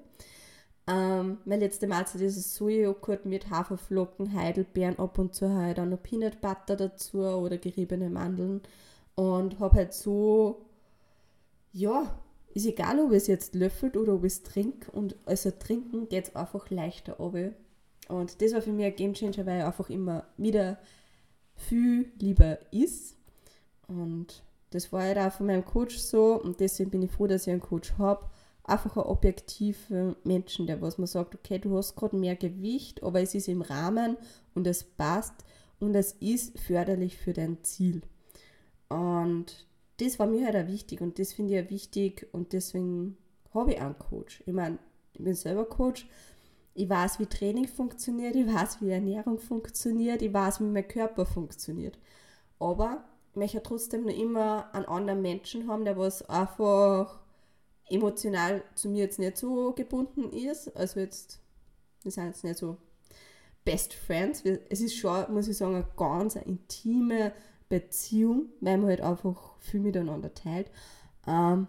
Ähm, 0.86 1.38
meine 1.46 1.66
letzte 1.66 1.88
Mahlzeit 1.88 2.22
ist 2.22 2.36
ein 2.38 2.42
Sojajoghurt 2.42 3.26
mit 3.26 3.50
Haferflocken, 3.50 4.34
Heidelbeeren, 4.34 5.00
ab 5.00 5.18
und 5.18 5.34
zu 5.34 5.50
halt 5.54 5.80
auch 5.80 5.86
noch 5.86 6.02
Peanut 6.02 6.42
Butter 6.42 6.76
dazu 6.76 7.20
oder 7.22 7.58
geriebene 7.58 8.10
Mandeln. 8.10 8.62
Und 9.16 9.60
habe 9.60 9.78
halt 9.78 9.94
so, 9.94 10.66
ja, 11.72 12.20
ist 12.54 12.66
egal, 12.66 13.00
ob 13.00 13.12
es 13.12 13.28
jetzt 13.28 13.56
löffelt 13.56 13.96
oder 13.96 14.16
ob 14.16 14.24
es 14.26 14.44
trinkt. 14.44 14.90
Und 14.90 15.16
also 15.26 15.52
trinken 15.52 16.10
geht 16.10 16.30
es 16.30 16.36
einfach 16.36 16.70
leichter 16.70 17.14
runter. 17.14 17.54
Und 18.10 18.42
das 18.42 18.54
war 18.54 18.62
für 18.62 18.74
mich 18.74 18.86
ein 18.86 18.96
Gamechanger, 18.96 19.46
weil 19.46 19.60
ich 19.60 19.66
einfach 19.66 19.90
immer 19.90 20.26
wieder 20.38 20.78
viel 21.56 22.12
lieber 22.20 22.60
ist. 22.72 23.16
Und 23.88 24.44
das 24.72 24.92
war 24.92 25.04
halt 25.04 25.18
auch 25.18 25.32
von 25.32 25.46
meinem 25.46 25.64
Coach 25.64 25.98
so. 25.98 26.42
Und 26.42 26.60
deswegen 26.60 26.92
bin 26.92 27.04
ich 27.04 27.12
froh, 27.12 27.28
dass 27.28 27.48
ich 27.48 27.52
einen 27.52 27.62
Coach 27.62 27.94
habe 27.98 28.26
einfach 28.64 28.96
ein 28.96 29.04
objektiver 29.04 30.16
Menschen, 30.24 30.68
der 30.68 30.82
was 30.82 30.98
man 30.98 31.08
sagt, 31.08 31.36
okay, 31.36 31.60
du 31.60 31.78
hast 31.78 31.96
gerade 31.96 32.16
mehr 32.16 32.36
Gewicht, 32.36 33.04
aber 33.04 33.22
es 33.22 33.36
ist 33.36 33.48
im 33.48 33.62
Rahmen 33.62 34.18
und 34.56 34.68
es 34.68 34.84
passt 34.84 35.34
und 35.80 35.96
es 35.96 36.14
ist 36.14 36.60
förderlich 36.60 37.18
für 37.18 37.34
dein 37.34 37.64
Ziel. 37.64 38.02
Und 38.90 39.68
das 39.98 40.18
war 40.20 40.28
mir 40.28 40.46
halt 40.46 40.56
auch 40.56 40.72
wichtig 40.72 41.02
und 41.02 41.20
das 41.20 41.34
finde 41.34 41.58
ich 41.58 41.66
auch 41.66 41.70
wichtig 41.70 42.28
und 42.32 42.54
deswegen 42.54 43.18
habe 43.54 43.74
ich 43.74 43.82
einen 43.82 44.00
Coach. 44.00 44.44
Ich 44.46 44.54
meine, 44.54 44.80
ich 45.14 45.24
bin 45.24 45.36
selber 45.36 45.66
Coach. 45.66 46.08
Ich 46.76 46.90
weiß, 46.90 47.20
wie 47.20 47.28
Training 47.28 47.68
funktioniert, 47.68 48.36
ich 48.36 48.48
weiß, 48.48 48.82
wie 48.82 48.90
Ernährung 48.90 49.38
funktioniert, 49.38 50.24
ich 50.24 50.34
weiß, 50.34 50.60
wie 50.60 50.64
mein 50.64 50.88
Körper 50.88 51.24
funktioniert. 51.24 52.00
Aber 52.60 53.04
ich 53.32 53.36
möchte 53.36 53.62
trotzdem 53.62 54.06
noch 54.06 54.18
immer 54.18 54.74
einen 54.74 54.86
anderen 54.86 55.22
Menschen 55.22 55.68
haben, 55.68 55.86
der 55.86 55.98
was 55.98 56.28
einfach 56.28 57.23
emotional 57.90 58.64
zu 58.76 58.90
mir 58.90 59.04
jetzt 59.04 59.20
nicht 59.20 59.38
so 59.38 59.74
gebunden 59.74 60.32
ist. 60.32 60.76
Also 60.76 61.00
jetzt, 61.00 61.40
wir 62.04 62.12
sind 62.12 62.28
jetzt 62.28 62.44
nicht 62.44 62.58
so 62.58 62.78
Best 63.66 63.94
Friends. 63.94 64.44
Es 64.70 64.82
ist 64.82 64.96
schon, 64.96 65.32
muss 65.34 65.48
ich 65.48 65.58
sagen, 65.58 65.76
eine 65.76 65.88
ganz 65.96 66.36
intime 66.36 67.34
Beziehung, 67.70 68.48
weil 68.62 68.78
man 68.78 68.90
halt 68.90 69.02
einfach 69.02 69.56
viel 69.60 69.80
miteinander 69.80 70.34
teilt. 70.34 70.70
Ähm, 71.28 71.68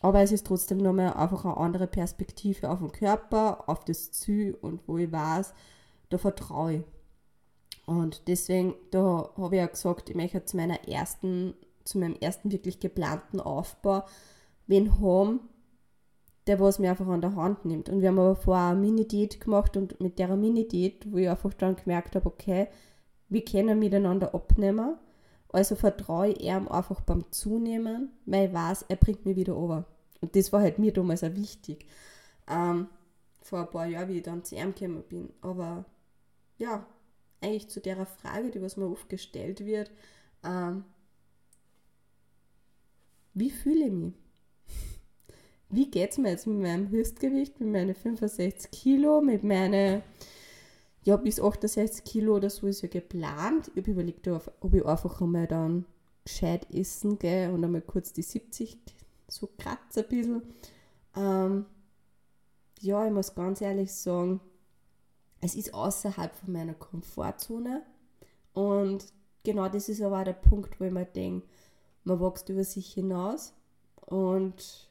aber 0.00 0.22
es 0.22 0.32
ist 0.32 0.46
trotzdem 0.46 0.78
nochmal 0.78 1.12
einfach 1.12 1.44
eine 1.44 1.56
andere 1.56 1.86
Perspektive 1.86 2.70
auf 2.70 2.78
den 2.78 2.92
Körper, 2.92 3.68
auf 3.68 3.84
das 3.84 4.12
Ziel 4.12 4.56
und 4.60 4.86
wo 4.86 4.96
ich 4.96 5.12
weiß, 5.12 5.52
da 6.08 6.18
vertraue 6.18 6.74
ich. 6.74 6.82
Und 7.86 8.28
deswegen, 8.28 8.74
da 8.90 9.30
habe 9.36 9.56
ich 9.56 9.60
ja 9.60 9.66
gesagt, 9.66 10.10
ich 10.10 10.16
möchte 10.16 10.44
zu 10.44 10.56
meiner 10.56 10.88
ersten, 10.88 11.54
zu 11.84 11.98
meinem 11.98 12.16
ersten 12.20 12.52
wirklich 12.52 12.80
geplanten 12.80 13.40
Aufbau 13.40 14.04
wen 14.70 15.00
haben, 15.00 15.40
der 16.46 16.58
was 16.58 16.78
mir 16.78 16.90
einfach 16.90 17.06
an 17.08 17.20
der 17.20 17.36
Hand 17.36 17.64
nimmt. 17.64 17.88
Und 17.90 18.00
wir 18.00 18.08
haben 18.08 18.18
aber 18.18 18.36
vorher 18.36 18.70
eine 18.70 18.80
Mini-Diät 18.80 19.40
gemacht 19.40 19.76
und 19.76 20.00
mit 20.00 20.18
der 20.18 20.34
Mini-Diät, 20.36 21.12
wo 21.12 21.18
ich 21.18 21.28
einfach 21.28 21.52
dann 21.52 21.76
gemerkt 21.76 22.16
habe, 22.16 22.26
okay, 22.26 22.68
wir 23.28 23.44
können 23.44 23.78
miteinander 23.78 24.34
abnehmen 24.34 24.96
also 25.52 25.74
vertraue 25.74 26.28
ich 26.28 26.40
ihm 26.42 26.68
einfach 26.68 27.00
beim 27.00 27.30
Zunehmen, 27.32 28.10
weil 28.26 28.48
ich 28.48 28.54
weiß, 28.54 28.84
er 28.88 28.96
bringt 28.96 29.26
mich 29.26 29.36
wieder 29.36 29.56
over. 29.56 29.84
Und 30.20 30.36
das 30.36 30.52
war 30.52 30.60
halt 30.60 30.78
mir 30.78 30.92
damals 30.92 31.24
auch 31.24 31.34
wichtig. 31.34 31.86
Ähm, 32.48 32.88
vor 33.42 33.60
ein 33.60 33.70
paar 33.70 33.86
Jahren, 33.86 34.08
wie 34.08 34.18
ich 34.18 34.22
dann 34.22 34.44
zu 34.44 34.54
ihm 34.54 34.74
gekommen 34.74 35.02
bin. 35.08 35.32
Aber 35.40 35.84
ja, 36.58 36.86
eigentlich 37.40 37.68
zu 37.68 37.80
der 37.80 38.04
Frage, 38.06 38.50
die 38.50 38.62
was 38.62 38.76
mir 38.76 38.88
oft 38.88 39.08
gestellt 39.08 39.64
wird, 39.64 39.90
ähm, 40.44 40.84
wie 43.34 43.50
fühle 43.50 43.86
ich 43.86 43.92
mich? 43.92 44.14
Wie 45.70 45.90
geht 45.90 46.10
es 46.10 46.18
mir 46.18 46.30
jetzt 46.30 46.46
mit 46.46 46.60
meinem 46.60 46.88
Höchstgewicht, 46.88 47.60
mit 47.60 47.70
meinen 47.70 47.94
65 47.94 48.70
Kilo, 48.70 49.20
mit 49.20 49.44
meinen 49.44 50.02
ja, 51.02 51.16
bis 51.16 51.40
68 51.40 52.04
Kilo 52.04 52.36
oder 52.36 52.50
so 52.50 52.66
ist 52.66 52.82
ja 52.82 52.88
geplant. 52.88 53.70
Ich 53.74 53.82
habe 53.82 53.90
überlegt, 53.90 54.28
ob 54.28 54.74
ich 54.74 54.84
einfach 54.84 55.20
einmal 55.20 55.46
dann 55.46 55.86
gescheit 56.24 56.66
essen 56.74 57.18
gehe 57.18 57.50
und 57.50 57.64
einmal 57.64 57.80
kurz 57.80 58.12
die 58.12 58.22
70 58.22 58.78
so 59.28 59.48
kratze 59.58 60.02
ein 60.02 60.08
bisschen. 60.08 60.42
Ähm, 61.16 61.66
ja, 62.80 63.06
ich 63.06 63.12
muss 63.12 63.34
ganz 63.34 63.60
ehrlich 63.60 63.92
sagen, 63.92 64.40
es 65.40 65.54
ist 65.54 65.72
außerhalb 65.72 66.34
von 66.34 66.52
meiner 66.52 66.74
Komfortzone 66.74 67.82
und 68.52 69.04
genau 69.42 69.68
das 69.68 69.88
ist 69.88 70.02
aber 70.02 70.20
auch 70.20 70.24
der 70.24 70.34
Punkt, 70.34 70.78
wo 70.78 70.84
ich 70.84 70.92
mir 70.92 71.06
denke, 71.06 71.46
man 72.04 72.20
wächst 72.20 72.48
über 72.48 72.64
sich 72.64 72.92
hinaus 72.92 73.54
und 74.06 74.89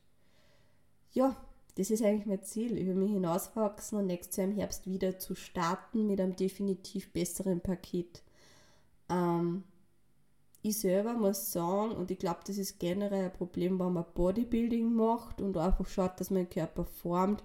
ja, 1.11 1.35
das 1.75 1.91
ist 1.91 2.03
eigentlich 2.03 2.25
mein 2.25 2.43
Ziel, 2.43 2.77
über 2.77 2.93
mich 2.93 3.11
hinauswachsen 3.11 3.99
und 3.99 4.07
nächstes 4.07 4.37
Jahr 4.37 4.47
im 4.47 4.55
Herbst 4.55 4.85
wieder 4.85 5.17
zu 5.17 5.35
starten 5.35 6.07
mit 6.07 6.19
einem 6.19 6.35
definitiv 6.35 7.11
besseren 7.13 7.61
Paket. 7.61 8.21
Ähm, 9.09 9.63
ich 10.61 10.77
selber 10.77 11.13
muss 11.13 11.51
sagen, 11.51 11.91
und 11.91 12.11
ich 12.11 12.19
glaube, 12.19 12.41
das 12.45 12.57
ist 12.57 12.79
generell 12.79 13.25
ein 13.25 13.33
Problem, 13.33 13.79
wenn 13.79 13.93
man 13.93 14.05
Bodybuilding 14.13 14.93
macht 14.93 15.41
und 15.41 15.55
einfach 15.55 15.87
schaut, 15.87 16.19
dass 16.19 16.31
mein 16.31 16.49
Körper 16.49 16.83
formt. 16.83 17.43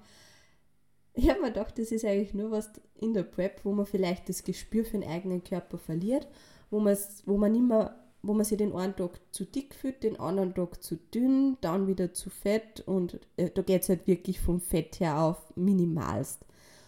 Ich 1.12 1.30
habe 1.30 1.40
mir 1.40 1.48
gedacht, 1.48 1.78
das 1.78 1.92
ist 1.92 2.04
eigentlich 2.04 2.34
nur 2.34 2.50
was 2.50 2.70
in 2.96 3.14
der 3.14 3.22
Prep, 3.22 3.64
wo 3.64 3.72
man 3.72 3.86
vielleicht 3.86 4.28
das 4.28 4.42
Gespür 4.42 4.84
für 4.84 4.98
den 4.98 5.08
eigenen 5.08 5.44
Körper 5.44 5.78
verliert, 5.78 6.26
wo, 6.70 6.78
wo 6.80 7.36
man 7.36 7.52
nicht 7.52 7.68
mehr 7.68 8.03
wo 8.26 8.34
man 8.34 8.44
sich 8.44 8.58
den 8.58 8.74
einen 8.74 8.96
Tag 8.96 9.20
zu 9.30 9.44
dick 9.44 9.74
fühlt, 9.74 10.02
den 10.02 10.18
anderen 10.18 10.54
Tag 10.54 10.82
zu 10.82 10.96
dünn, 10.96 11.58
dann 11.60 11.86
wieder 11.86 12.12
zu 12.14 12.30
fett 12.30 12.82
und 12.86 13.20
äh, 13.36 13.50
da 13.50 13.62
geht 13.62 13.82
es 13.82 13.88
halt 13.88 14.06
wirklich 14.06 14.40
vom 14.40 14.60
Fett 14.60 15.00
her 15.00 15.20
auf 15.20 15.54
minimalst. 15.56 16.44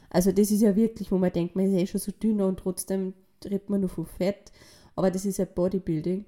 Also 0.09 0.33
das 0.33 0.51
ist 0.51 0.63
ja 0.63 0.77
wirklich, 0.77 1.13
wo 1.13 1.19
man 1.19 1.33
denkt, 1.33 1.57
man 1.57 1.67
ist 1.67 1.75
eh 1.81 1.87
schon 1.87 2.01
so 2.01 2.13
dünn 2.13 2.41
und 2.41 2.59
trotzdem 2.59 3.13
redet 3.45 3.69
man 3.69 3.81
nur 3.81 3.91
von 3.91 4.07
Fett, 4.07 4.51
aber 4.95 5.11
das 5.11 5.27
ist 5.27 5.39
ja 5.39 5.45
Bodybuilding. 5.45 6.25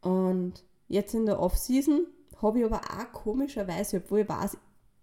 Und 0.00 0.64
jetzt 0.88 1.14
in 1.14 1.26
der 1.26 1.40
Off-Season 1.40 2.06
habe 2.40 2.60
ich 2.60 2.64
aber 2.64 2.80
auch 2.80 3.12
komischerweise, 3.12 3.98
obwohl 3.98 4.20
ich 4.20 4.28
weiß, 4.28 4.56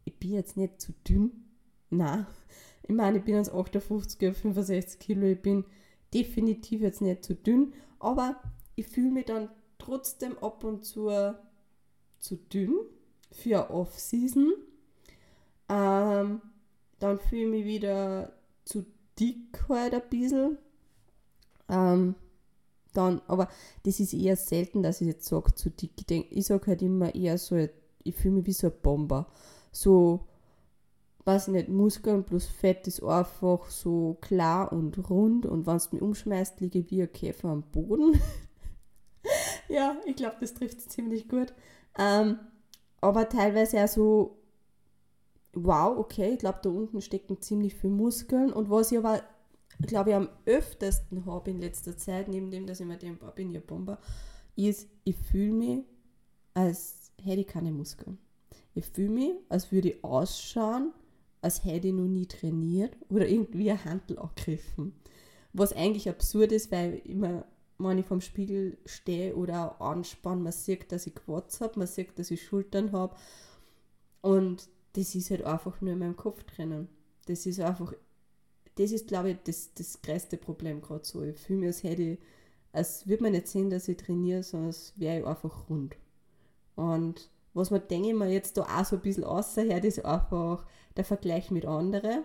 ich 0.06 0.18
bin 0.18 0.34
jetzt 0.34 0.58
nicht 0.58 0.82
zu 0.82 0.94
dünn, 1.08 1.32
nein, 1.90 2.26
ich 2.88 2.96
meine, 2.96 3.18
ich 3.20 3.24
bin 3.24 3.36
jetzt 3.36 3.54
58, 3.54 4.36
65 4.36 5.00
Kilo, 5.00 5.28
ich 5.28 5.42
bin 5.42 5.66
definitiv 6.14 6.82
jetzt 6.82 7.02
nicht 7.02 7.24
zu 7.24 7.36
dünn, 7.36 7.74
aber 8.00 8.42
ich 8.76 8.88
fühle 8.88 9.12
mich 9.12 9.26
dann 9.26 9.50
trotzdem 9.78 10.38
ab 10.40 10.64
und 10.64 10.86
zu 10.86 11.10
zu 12.20 12.36
dünn 12.38 12.76
für 13.32 13.70
Off-Season. 13.70 14.54
Ähm, 15.70 16.42
dann 17.00 17.20
fühle 17.20 17.44
ich 17.44 17.50
mich 17.50 17.66
wieder 17.66 18.34
zu 18.64 18.86
dick 19.20 19.66
halt 19.70 19.94
ein 19.94 20.10
bisschen. 20.10 20.58
Ähm, 21.70 22.16
dann, 22.94 23.22
aber 23.28 23.50
das 23.84 24.00
ist 24.00 24.14
eher 24.14 24.38
selten, 24.38 24.82
dass 24.82 25.02
ich 25.02 25.08
jetzt 25.08 25.26
sage, 25.26 25.54
zu 25.54 25.70
dick. 25.70 25.92
Ich, 26.10 26.32
ich 26.32 26.46
sage 26.46 26.68
halt 26.68 26.82
immer 26.82 27.14
eher 27.14 27.38
so, 27.38 27.58
ich 28.04 28.16
fühle 28.16 28.36
mich 28.36 28.46
wie 28.48 28.54
so 28.54 28.68
ein 28.68 28.74
Bomber. 28.82 29.28
So, 29.72 30.28
weiß 31.26 31.50
nicht, 31.50 31.70
Muskeln 31.70 32.24
plus 32.24 32.46
Fett 32.46 32.88
ist 32.88 33.04
einfach 33.04 33.70
so 33.70 34.18
klar 34.22 34.72
und 34.72 35.10
rund 35.10 35.46
und 35.46 35.68
wenn 35.68 35.76
es 35.76 35.92
mich 35.92 36.02
umschmeißt, 36.02 36.62
liege 36.62 36.80
ich 36.80 36.92
wie 36.92 37.02
ein 37.02 37.12
Käfer 37.12 37.50
am 37.50 37.64
Boden. 37.64 38.20
ja, 39.70 39.98
ich 40.06 40.16
glaube, 40.16 40.38
das 40.40 40.54
trifft 40.54 40.80
es 40.80 40.88
ziemlich 40.88 41.28
gut. 41.28 41.54
Ähm, 41.98 42.40
aber 43.02 43.30
teilweise 43.30 43.84
auch 43.84 43.88
so, 43.88 44.38
wow, 45.54 45.98
okay, 45.98 46.34
ich 46.34 46.40
glaube, 46.40 46.60
da 46.62 46.70
unten 46.70 47.02
stecken 47.02 47.42
ziemlich 47.42 47.76
viele 47.76 47.94
Muskeln. 47.94 48.52
Und 48.52 48.70
was 48.70 48.92
ich 48.92 48.98
aber, 48.98 49.24
glaube 49.82 50.12
ich, 50.12 50.16
am 50.16 50.30
öftesten 50.46 51.26
habe 51.26 51.52
in 51.52 51.60
letzter 51.60 51.98
Zeit, 51.98 52.28
neben 52.28 52.52
dem, 52.52 52.68
dass 52.68 52.80
ich 52.80 52.86
mir 52.86 52.98
denke, 52.98 53.26
bin 53.36 53.52
ja 53.52 53.60
Bomber, 53.60 54.00
ist, 54.56 54.88
ich 55.04 55.18
fühle 55.18 55.54
mich, 55.54 55.80
als 56.54 57.12
hätte 57.22 57.42
ich 57.42 57.48
keine 57.48 57.72
Muskeln. 57.72 58.18
Ich 58.74 58.86
fühle 58.86 59.10
mich, 59.10 59.32
als 59.50 59.72
würde 59.72 59.90
ich 59.90 60.04
ausschauen, 60.04 60.92
als 61.42 61.64
hätte 61.64 61.88
ich 61.88 61.94
noch 61.94 62.08
nie 62.08 62.26
trainiert 62.26 62.98
oder 63.10 63.28
irgendwie 63.28 63.72
ein 63.72 63.84
Handel 63.86 64.20
angegriffen. 64.20 64.94
Was 65.54 65.74
eigentlich 65.74 66.10
absurd 66.10 66.52
ist, 66.52 66.72
weil 66.72 66.96
ich 66.96 67.10
immer 67.10 67.46
wenn 67.78 67.98
ich 67.98 68.06
vorm 68.06 68.22
Spiegel 68.22 68.78
stehe 68.86 69.36
oder 69.36 69.82
anspanne, 69.82 70.42
man 70.42 70.54
sieht, 70.54 70.92
dass 70.92 71.08
ich 71.08 71.16
Quads 71.16 71.62
habe, 71.62 71.80
man 71.80 71.88
sieht, 71.88 72.18
dass 72.18 72.32
ich 72.32 72.44
Schultern 72.44 72.92
habe. 72.92 73.16
Und 74.22 74.70
das 74.94 75.14
ist 75.14 75.30
halt 75.30 75.44
einfach 75.44 75.82
nur 75.82 75.94
in 75.94 76.00
meinem 76.00 76.16
Kopf 76.16 76.44
drinnen. 76.44 76.88
Das 77.26 77.46
ist 77.46 77.60
einfach, 77.60 77.94
das 78.76 78.92
ist, 78.92 79.08
glaube 79.08 79.32
ich, 79.32 79.38
das, 79.44 79.74
das 79.74 80.02
größte 80.02 80.38
Problem 80.38 80.82
gerade 80.82 81.06
so. 81.06 81.22
Ich 81.22 81.38
fühle 81.38 81.60
mich, 81.60 81.68
als 81.68 81.84
hätte 81.84 82.02
ich, 82.02 82.20
als 82.72 83.08
würde 83.08 83.24
man 83.24 83.34
nicht 83.34 83.48
sehen, 83.48 83.70
dass 83.70 83.88
ich 83.88 83.98
trainiere, 83.98 84.44
sondern 84.44 84.68
als 84.68 84.94
wäre 84.96 85.20
ich 85.20 85.26
einfach 85.26 85.70
rund. 85.70 85.96
Und 86.76 87.30
was 87.54 87.72
man, 87.72 87.88
denke 87.88 88.10
ich 88.10 88.16
mir, 88.16 88.30
jetzt 88.30 88.58
da 88.58 88.64
auch 88.64 88.86
so 88.86 88.98
ein 88.98 89.02
bisschen 89.02 89.24
außerhört, 89.24 89.86
ist 89.86 90.04
einfach 90.04 90.66
der 90.98 91.06
Vergleich 91.06 91.52
mit 91.52 91.66
anderen. 91.66 92.24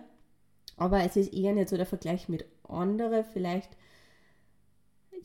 Aber 0.77 1.03
es 1.03 1.15
ist 1.15 1.33
eher 1.33 1.53
nicht 1.53 1.69
so 1.69 1.77
der 1.77 1.85
Vergleich 1.85 2.27
mit 2.27 2.45
anderen, 2.63 3.23
vielleicht 3.23 3.77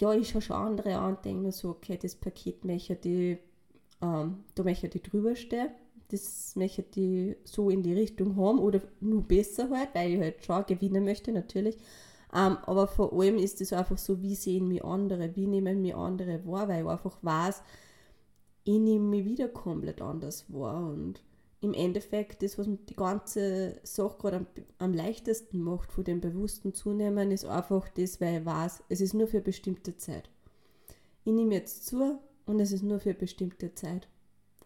ja, 0.00 0.12
ich 0.12 0.28
schaue 0.30 0.42
schon 0.42 0.56
andere 0.56 0.96
an 0.98 1.16
und 1.16 1.24
denke 1.24 1.42
mir 1.42 1.52
so, 1.52 1.70
okay, 1.70 1.98
das 2.00 2.14
Paket 2.14 2.64
möchte 2.64 2.96
die, 2.96 3.38
ähm, 4.02 4.44
da 4.54 4.62
möchte 4.62 4.88
die 4.88 5.02
drüber 5.02 5.36
stehen. 5.36 5.68
Das 6.08 6.54
möchte 6.54 6.82
die 6.82 7.36
so 7.44 7.68
in 7.68 7.82
die 7.82 7.94
Richtung 7.94 8.36
haben 8.36 8.60
oder 8.60 8.80
nur 9.00 9.22
besser 9.22 9.68
halt, 9.70 9.94
weil 9.94 10.12
ich 10.12 10.20
halt 10.20 10.44
schon 10.44 10.64
gewinnen 10.66 11.04
möchte, 11.04 11.32
natürlich. 11.32 11.76
Ähm, 12.32 12.58
aber 12.64 12.86
vor 12.86 13.12
allem 13.12 13.38
ist 13.38 13.60
es 13.60 13.72
einfach 13.72 13.98
so, 13.98 14.22
wie 14.22 14.34
sehen 14.34 14.68
mich 14.68 14.84
andere, 14.84 15.34
wie 15.34 15.46
nehmen 15.46 15.82
mich 15.82 15.94
andere 15.94 16.46
wahr, 16.46 16.68
weil 16.68 16.84
ich 16.84 16.88
einfach 16.88 17.18
weiß, 17.22 17.62
ich 18.64 18.78
nehme 18.78 19.04
mich 19.08 19.24
wieder 19.24 19.48
komplett 19.48 20.00
anders 20.02 20.44
wahr 20.48 20.90
und 20.90 21.22
im 21.60 21.72
Endeffekt, 21.74 22.42
das, 22.42 22.58
was 22.58 22.68
die 22.88 22.96
ganze 22.96 23.80
Sache 23.82 24.16
gerade 24.18 24.36
am, 24.36 24.46
am, 24.78 24.92
leichtesten 24.92 25.60
macht, 25.60 25.92
von 25.92 26.04
dem 26.04 26.20
bewussten 26.20 26.74
Zunehmen, 26.74 27.30
ist 27.30 27.44
einfach 27.44 27.88
das, 27.88 28.20
weil 28.20 28.40
ich 28.40 28.46
weiß, 28.46 28.84
es 28.88 29.00
ist 29.00 29.14
nur 29.14 29.26
für 29.26 29.38
eine 29.38 29.44
bestimmte 29.44 29.96
Zeit. 29.96 30.28
Ich 31.24 31.32
nehme 31.32 31.54
jetzt 31.54 31.86
zu 31.86 32.18
und 32.44 32.60
es 32.60 32.72
ist 32.72 32.82
nur 32.82 33.00
für 33.00 33.10
eine 33.10 33.18
bestimmte 33.18 33.74
Zeit. 33.74 34.08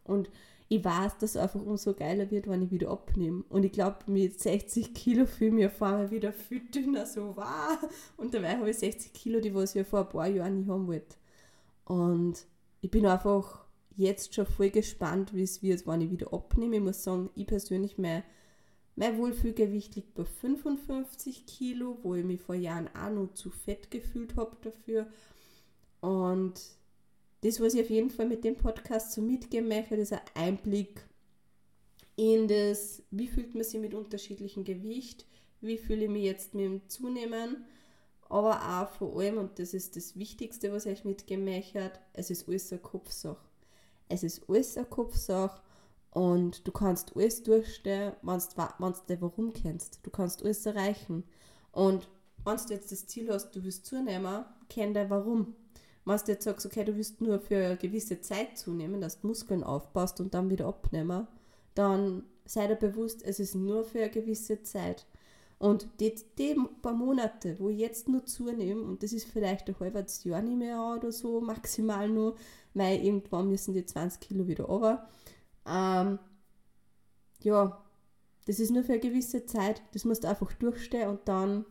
Und 0.05 0.31
ich 0.68 0.85
weiß, 0.85 1.18
dass 1.18 1.31
es 1.31 1.37
einfach 1.37 1.61
umso 1.61 1.94
geiler 1.94 2.31
wird, 2.31 2.48
wenn 2.48 2.62
ich 2.62 2.70
wieder 2.70 2.90
abnehme. 2.90 3.44
Und 3.48 3.64
ich 3.64 3.72
glaube, 3.72 3.98
mit 4.07 4.38
60 4.38 4.94
Kilo 4.94 5.26
fühle 5.26 5.48
ich 5.48 5.55
mich 5.55 5.66
auf 5.66 5.83
einmal 5.83 6.11
wieder 6.11 6.33
viel 6.33 6.61
dünner, 6.70 7.07
so 7.07 7.37
wow. 7.37 7.79
Und 8.16 8.35
dabei 8.35 8.57
habe 8.57 8.70
ich 8.70 8.79
60 8.79 9.12
Kilo, 9.12 9.40
die 9.40 9.55
was 9.55 9.74
ich 9.74 9.87
vor 9.87 10.00
ein 10.00 10.09
paar 10.09 10.29
Jahren 10.29 10.59
nicht 10.59 10.68
haben 10.68 10.87
wollte. 10.87 11.16
Und 11.87 12.46
ich 12.81 12.90
bin 12.90 13.07
einfach 13.07 13.64
jetzt 13.96 14.35
schon 14.35 14.46
voll 14.46 14.70
gespannt, 14.70 15.35
wie 15.35 15.42
es 15.42 15.62
wird, 15.62 15.87
wenn 15.87 16.00
ich 16.00 16.11
wieder 16.11 16.33
abnehme. 16.33 16.76
Ich 16.76 16.83
muss 16.83 17.05
sagen, 17.05 17.31
ich 17.35 17.46
persönlich, 17.46 17.98
mein, 17.98 18.22
mein 18.96 19.18
Wohlfühlgewicht 19.18 19.96
liegt 19.96 20.14
bei 20.14 20.24
55 20.24 21.46
Kilo, 21.46 21.98
wo 22.03 22.14
ich 22.14 22.24
mich 22.24 22.40
vor 22.40 22.55
Jahren 22.55 22.88
auch 22.94 23.11
noch 23.11 23.35
zu 23.35 23.50
fett 23.50 23.90
gefühlt 23.90 24.37
habe 24.37 24.57
dafür. 24.62 25.07
Und 26.00 26.55
das, 27.42 27.61
was 27.61 27.74
ich 27.74 27.83
auf 27.83 27.90
jeden 27.90 28.11
Fall 28.11 28.26
mit 28.26 28.44
dem 28.44 28.57
Podcast 28.57 29.12
so 29.12 29.22
mitgeben 29.22 29.68
möchte, 29.68 29.96
ist 29.96 30.12
ein 30.12 30.20
Einblick 30.35 31.03
in 32.16 32.48
das, 32.48 33.03
wie 33.11 33.29
fühlt 33.29 33.55
man 33.55 33.64
sich 33.64 33.81
mit 33.81 33.94
unterschiedlichem 33.94 34.64
Gewicht, 34.64 35.26
wie 35.62 35.79
fühle 35.79 36.05
ich 36.05 36.11
mich 36.11 36.24
jetzt 36.24 36.55
mit 36.55 36.66
dem 36.66 36.88
Zunehmen, 36.88 37.64
aber 38.29 38.61
auch 38.61 38.90
vor 38.90 39.18
allem, 39.18 39.38
und 39.38 39.59
das 39.59 39.74
ist 39.74 39.96
das 39.96 40.16
Wichtigste, 40.18 40.70
was 40.70 40.87
ich 40.87 41.05
mitgeben 41.05 41.44
möchte, 41.44 41.90
es 42.12 42.31
ist 42.31 42.46
alles 42.46 42.70
eine 42.72 42.81
Kopfsache. 42.81 43.49
Es 44.11 44.23
ist 44.23 44.42
alles 44.49 44.77
eine 44.77 44.87
Kopfsache 44.87 45.61
und 46.11 46.66
du 46.66 46.73
kannst 46.73 47.16
alles 47.16 47.42
durchstehen, 47.42 48.12
wenn 48.23 48.38
du 48.38 49.20
warum 49.20 49.53
kennst. 49.53 50.01
Du 50.03 50.11
kannst 50.11 50.42
alles 50.42 50.66
erreichen. 50.66 51.25
Und 51.73 52.09
wenn 52.44 52.57
du 52.57 52.75
jetzt 52.75 52.90
das 52.90 53.07
Ziel 53.07 53.33
hast, 53.33 53.53
du 53.53 53.62
willst 53.62 53.87
zunehmen, 53.87 54.44
kenn 54.68 54.94
dein 54.94 55.11
Warum. 55.11 55.55
Wenn 56.05 56.18
du 56.18 56.33
jetzt 56.33 56.44
sagst, 56.44 56.66
okay, 56.66 56.85
du 56.85 56.96
willst 56.96 57.20
nur 57.20 57.38
für 57.38 57.57
eine 57.57 57.77
gewisse 57.77 58.20
Zeit 58.20 58.59
zunehmen, 58.59 59.01
dass 59.01 59.20
du 59.20 59.29
Muskeln 59.29 59.62
aufbaust 59.62 60.20
und 60.20 60.35
dann 60.35 60.51
wieder 60.51 60.66
abnehmen, 60.66 61.29
dann 61.75 62.25
sei 62.44 62.66
dir 62.66 62.77
bewusst, 62.77 63.23
es 63.23 63.38
ist 63.38 63.55
nur 63.55 63.85
für 63.85 64.01
eine 64.01 64.11
gewisse 64.11 64.62
Zeit. 64.62 65.07
Und 65.61 65.87
die, 66.01 66.14
die 66.38 66.57
paar 66.81 66.94
Monate, 66.94 67.55
wo 67.59 67.68
ich 67.68 67.79
jetzt 67.79 68.09
nur 68.09 68.25
zunehme, 68.25 68.81
und 68.81 69.03
das 69.03 69.12
ist 69.12 69.27
vielleicht 69.27 69.68
ein 69.68 69.79
halbes 69.79 70.25
Jahr 70.25 70.40
nicht 70.40 70.57
mehr 70.57 70.81
oder 70.96 71.12
so, 71.12 71.42
maximal 71.42 72.09
nur, 72.09 72.35
weil 72.73 73.05
irgendwann 73.05 73.51
müssen 73.51 73.75
die 73.75 73.85
20 73.85 74.20
Kilo 74.20 74.49
wieder 74.49 74.64
runter. 74.64 75.07
Ähm, 75.66 76.18
ja, 77.42 77.85
das 78.46 78.59
ist 78.59 78.70
nur 78.70 78.85
für 78.85 78.92
eine 78.92 79.03
gewisse 79.03 79.44
Zeit, 79.44 79.83
das 79.92 80.07
musst 80.07 80.25
du 80.25 80.29
einfach 80.29 80.51
durchstehen 80.55 81.11
und 81.11 81.20
dann 81.27 81.66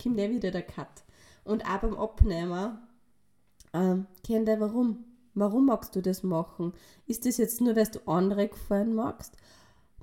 kommt 0.00 0.18
eh 0.18 0.30
wieder 0.30 0.50
der 0.50 0.62
Cut. 0.62 1.02
Und 1.44 1.64
auch 1.64 1.80
beim 1.80 1.96
Abnehmen, 1.96 2.80
ähm, 3.72 4.08
kennt 4.22 4.46
ihr 4.46 4.60
warum? 4.60 5.06
Warum 5.32 5.64
magst 5.64 5.96
du 5.96 6.02
das 6.02 6.22
machen? 6.22 6.74
Ist 7.06 7.24
das 7.24 7.38
jetzt 7.38 7.62
nur, 7.62 7.76
weil 7.76 7.86
du 7.86 8.00
andere 8.06 8.48
gefallen 8.48 8.94
magst? 8.94 9.38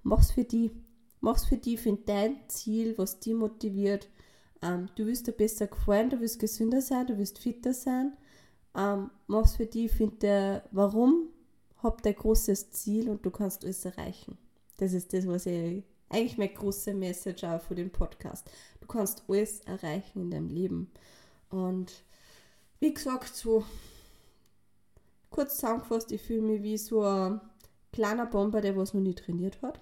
Mach's 0.02 0.32
für 0.32 0.46
die. 0.46 0.72
Mach's 1.20 1.46
für 1.46 1.58
die, 1.58 1.78
find 1.78 2.08
dein 2.08 2.38
Ziel, 2.48 2.98
was 2.98 3.20
dich 3.20 3.34
motiviert. 3.34 4.08
Ähm, 4.62 4.90
du 4.96 5.06
willst 5.06 5.28
dir 5.28 5.32
besser 5.32 5.68
gefallen, 5.68 6.10
du 6.10 6.20
willst 6.20 6.40
gesünder 6.40 6.82
sein, 6.82 7.08
du 7.08 7.18
willst 7.18 7.40
fitter 7.40 7.74
sein. 7.74 8.14
Ähm, 8.76 9.10
mach's 9.28 9.56
für 9.56 9.66
die, 9.66 9.90
find 9.90 10.22
der 10.24 10.64
Warum, 10.72 11.30
hab 11.82 12.02
dein 12.04 12.16
großes 12.16 12.72
Ziel 12.72 13.10
und 13.10 13.26
du 13.26 13.32
kannst 13.32 13.64
alles 13.64 13.86
erreichen. 13.86 14.38
Das 14.78 14.94
ist 14.94 15.14
das, 15.14 15.28
was 15.28 15.46
ich 15.48 15.84
eigentlich 16.10 16.38
meine 16.38 16.54
große 16.54 16.94
Message 16.94 17.44
auch 17.44 17.62
für 17.62 17.76
den 17.76 17.92
Podcast. 17.92 18.50
Du 18.80 18.88
kannst 18.88 19.24
alles 19.28 19.62
erreichen 19.62 20.22
in 20.22 20.32
deinem 20.32 20.50
Leben. 20.50 20.92
Und 21.50 21.92
wie 22.80 22.94
gesagt, 22.94 23.36
so 23.36 23.66
kurz 25.30 25.56
zusammengefasst, 25.56 26.12
ich 26.12 26.22
fühle 26.22 26.42
mich 26.42 26.64
wie 26.64 26.78
so 26.78 27.04
ein 27.04 27.42
kleiner 27.92 28.26
Bomber, 28.26 28.62
der 28.62 28.78
was 28.78 28.94
noch 28.94 29.02
nie 29.02 29.16
trainiert 29.16 29.62
hat. 29.62 29.80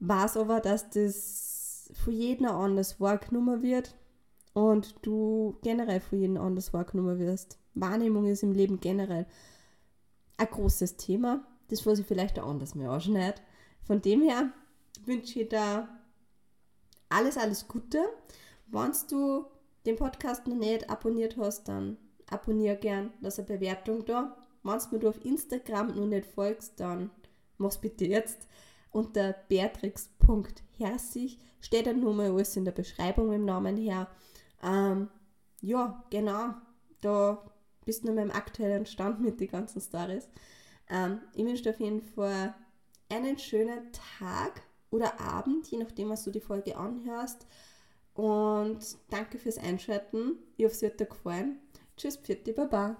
Weiß 0.00 0.36
aber, 0.36 0.60
dass 0.60 0.90
das 0.90 1.90
von 1.92 2.12
jedem 2.12 2.46
anders 2.46 3.00
wahrgenommen 3.00 3.62
wird 3.62 3.94
und 4.54 4.94
du 5.02 5.58
generell 5.62 6.00
von 6.00 6.18
jedem 6.18 6.36
anders 6.38 6.72
wahrgenommen 6.72 7.18
wirst. 7.18 7.58
Wahrnehmung 7.74 8.26
ist 8.26 8.42
im 8.42 8.52
Leben 8.52 8.80
generell 8.80 9.26
ein 10.36 10.46
großes 10.46 10.96
Thema, 10.96 11.44
das 11.68 11.84
was 11.86 11.98
ich 11.98 12.06
vielleicht 12.06 12.38
auch 12.38 12.48
anders 12.48 12.74
mehr 12.74 12.90
anschneide. 12.90 13.40
Von 13.82 14.00
dem 14.00 14.22
her 14.22 14.52
wünsche 15.04 15.40
ich 15.40 15.48
dir 15.48 15.88
alles, 17.08 17.36
alles 17.36 17.68
Gute. 17.68 17.98
Wenn 18.68 18.92
du 19.08 19.44
den 19.84 19.96
Podcast 19.96 20.46
noch 20.46 20.56
nicht 20.56 20.88
abonniert 20.88 21.36
hast, 21.36 21.68
dann 21.68 21.96
abonniere 22.30 22.76
gern, 22.76 23.12
lass 23.20 23.38
eine 23.38 23.48
Bewertung 23.48 24.04
da. 24.04 24.36
Wenn 24.62 24.78
du 24.78 24.98
mir 24.98 25.08
auf 25.08 25.24
Instagram 25.24 25.88
noch 25.88 26.06
nicht 26.06 26.26
folgst, 26.26 26.78
dann 26.80 27.10
mach's 27.58 27.78
bitte 27.78 28.06
jetzt. 28.06 28.46
Unter 28.90 29.34
beatrix.herzig 29.48 31.38
steht 31.60 31.86
dann 31.86 32.00
nur 32.00 32.14
mal 32.14 32.30
alles 32.30 32.56
in 32.56 32.64
der 32.64 32.72
Beschreibung 32.72 33.32
im 33.32 33.44
Namen 33.44 33.76
her. 33.76 34.08
Ähm, 34.62 35.08
ja, 35.60 36.04
genau, 36.10 36.54
da 37.00 37.44
bist 37.84 38.04
du 38.04 38.12
noch 38.12 38.22
im 38.22 38.30
aktuellen 38.30 38.86
Stand 38.86 39.20
mit 39.20 39.40
den 39.40 39.48
ganzen 39.48 39.80
Stories. 39.80 40.28
Ähm, 40.88 41.20
ich 41.34 41.44
wünsche 41.44 41.62
dir 41.64 41.70
auf 41.70 41.80
jeden 41.80 42.02
Fall 42.02 42.54
einen 43.08 43.38
schönen 43.38 43.92
Tag 43.92 44.62
oder 44.90 45.20
Abend, 45.20 45.70
je 45.70 45.78
nachdem, 45.78 46.08
was 46.08 46.24
du 46.24 46.30
die 46.30 46.40
Folge 46.40 46.76
anhörst. 46.76 47.46
Und 48.14 48.80
danke 49.08 49.38
fürs 49.38 49.58
Einschalten. 49.58 50.38
Ich 50.56 50.64
hoffe, 50.64 50.74
es 50.74 50.82
hat 50.82 51.00
dir 51.00 51.06
gefallen. 51.06 51.60
Tschüss, 51.96 52.16
Pfiat, 52.16 52.54
Baba. 52.54 52.96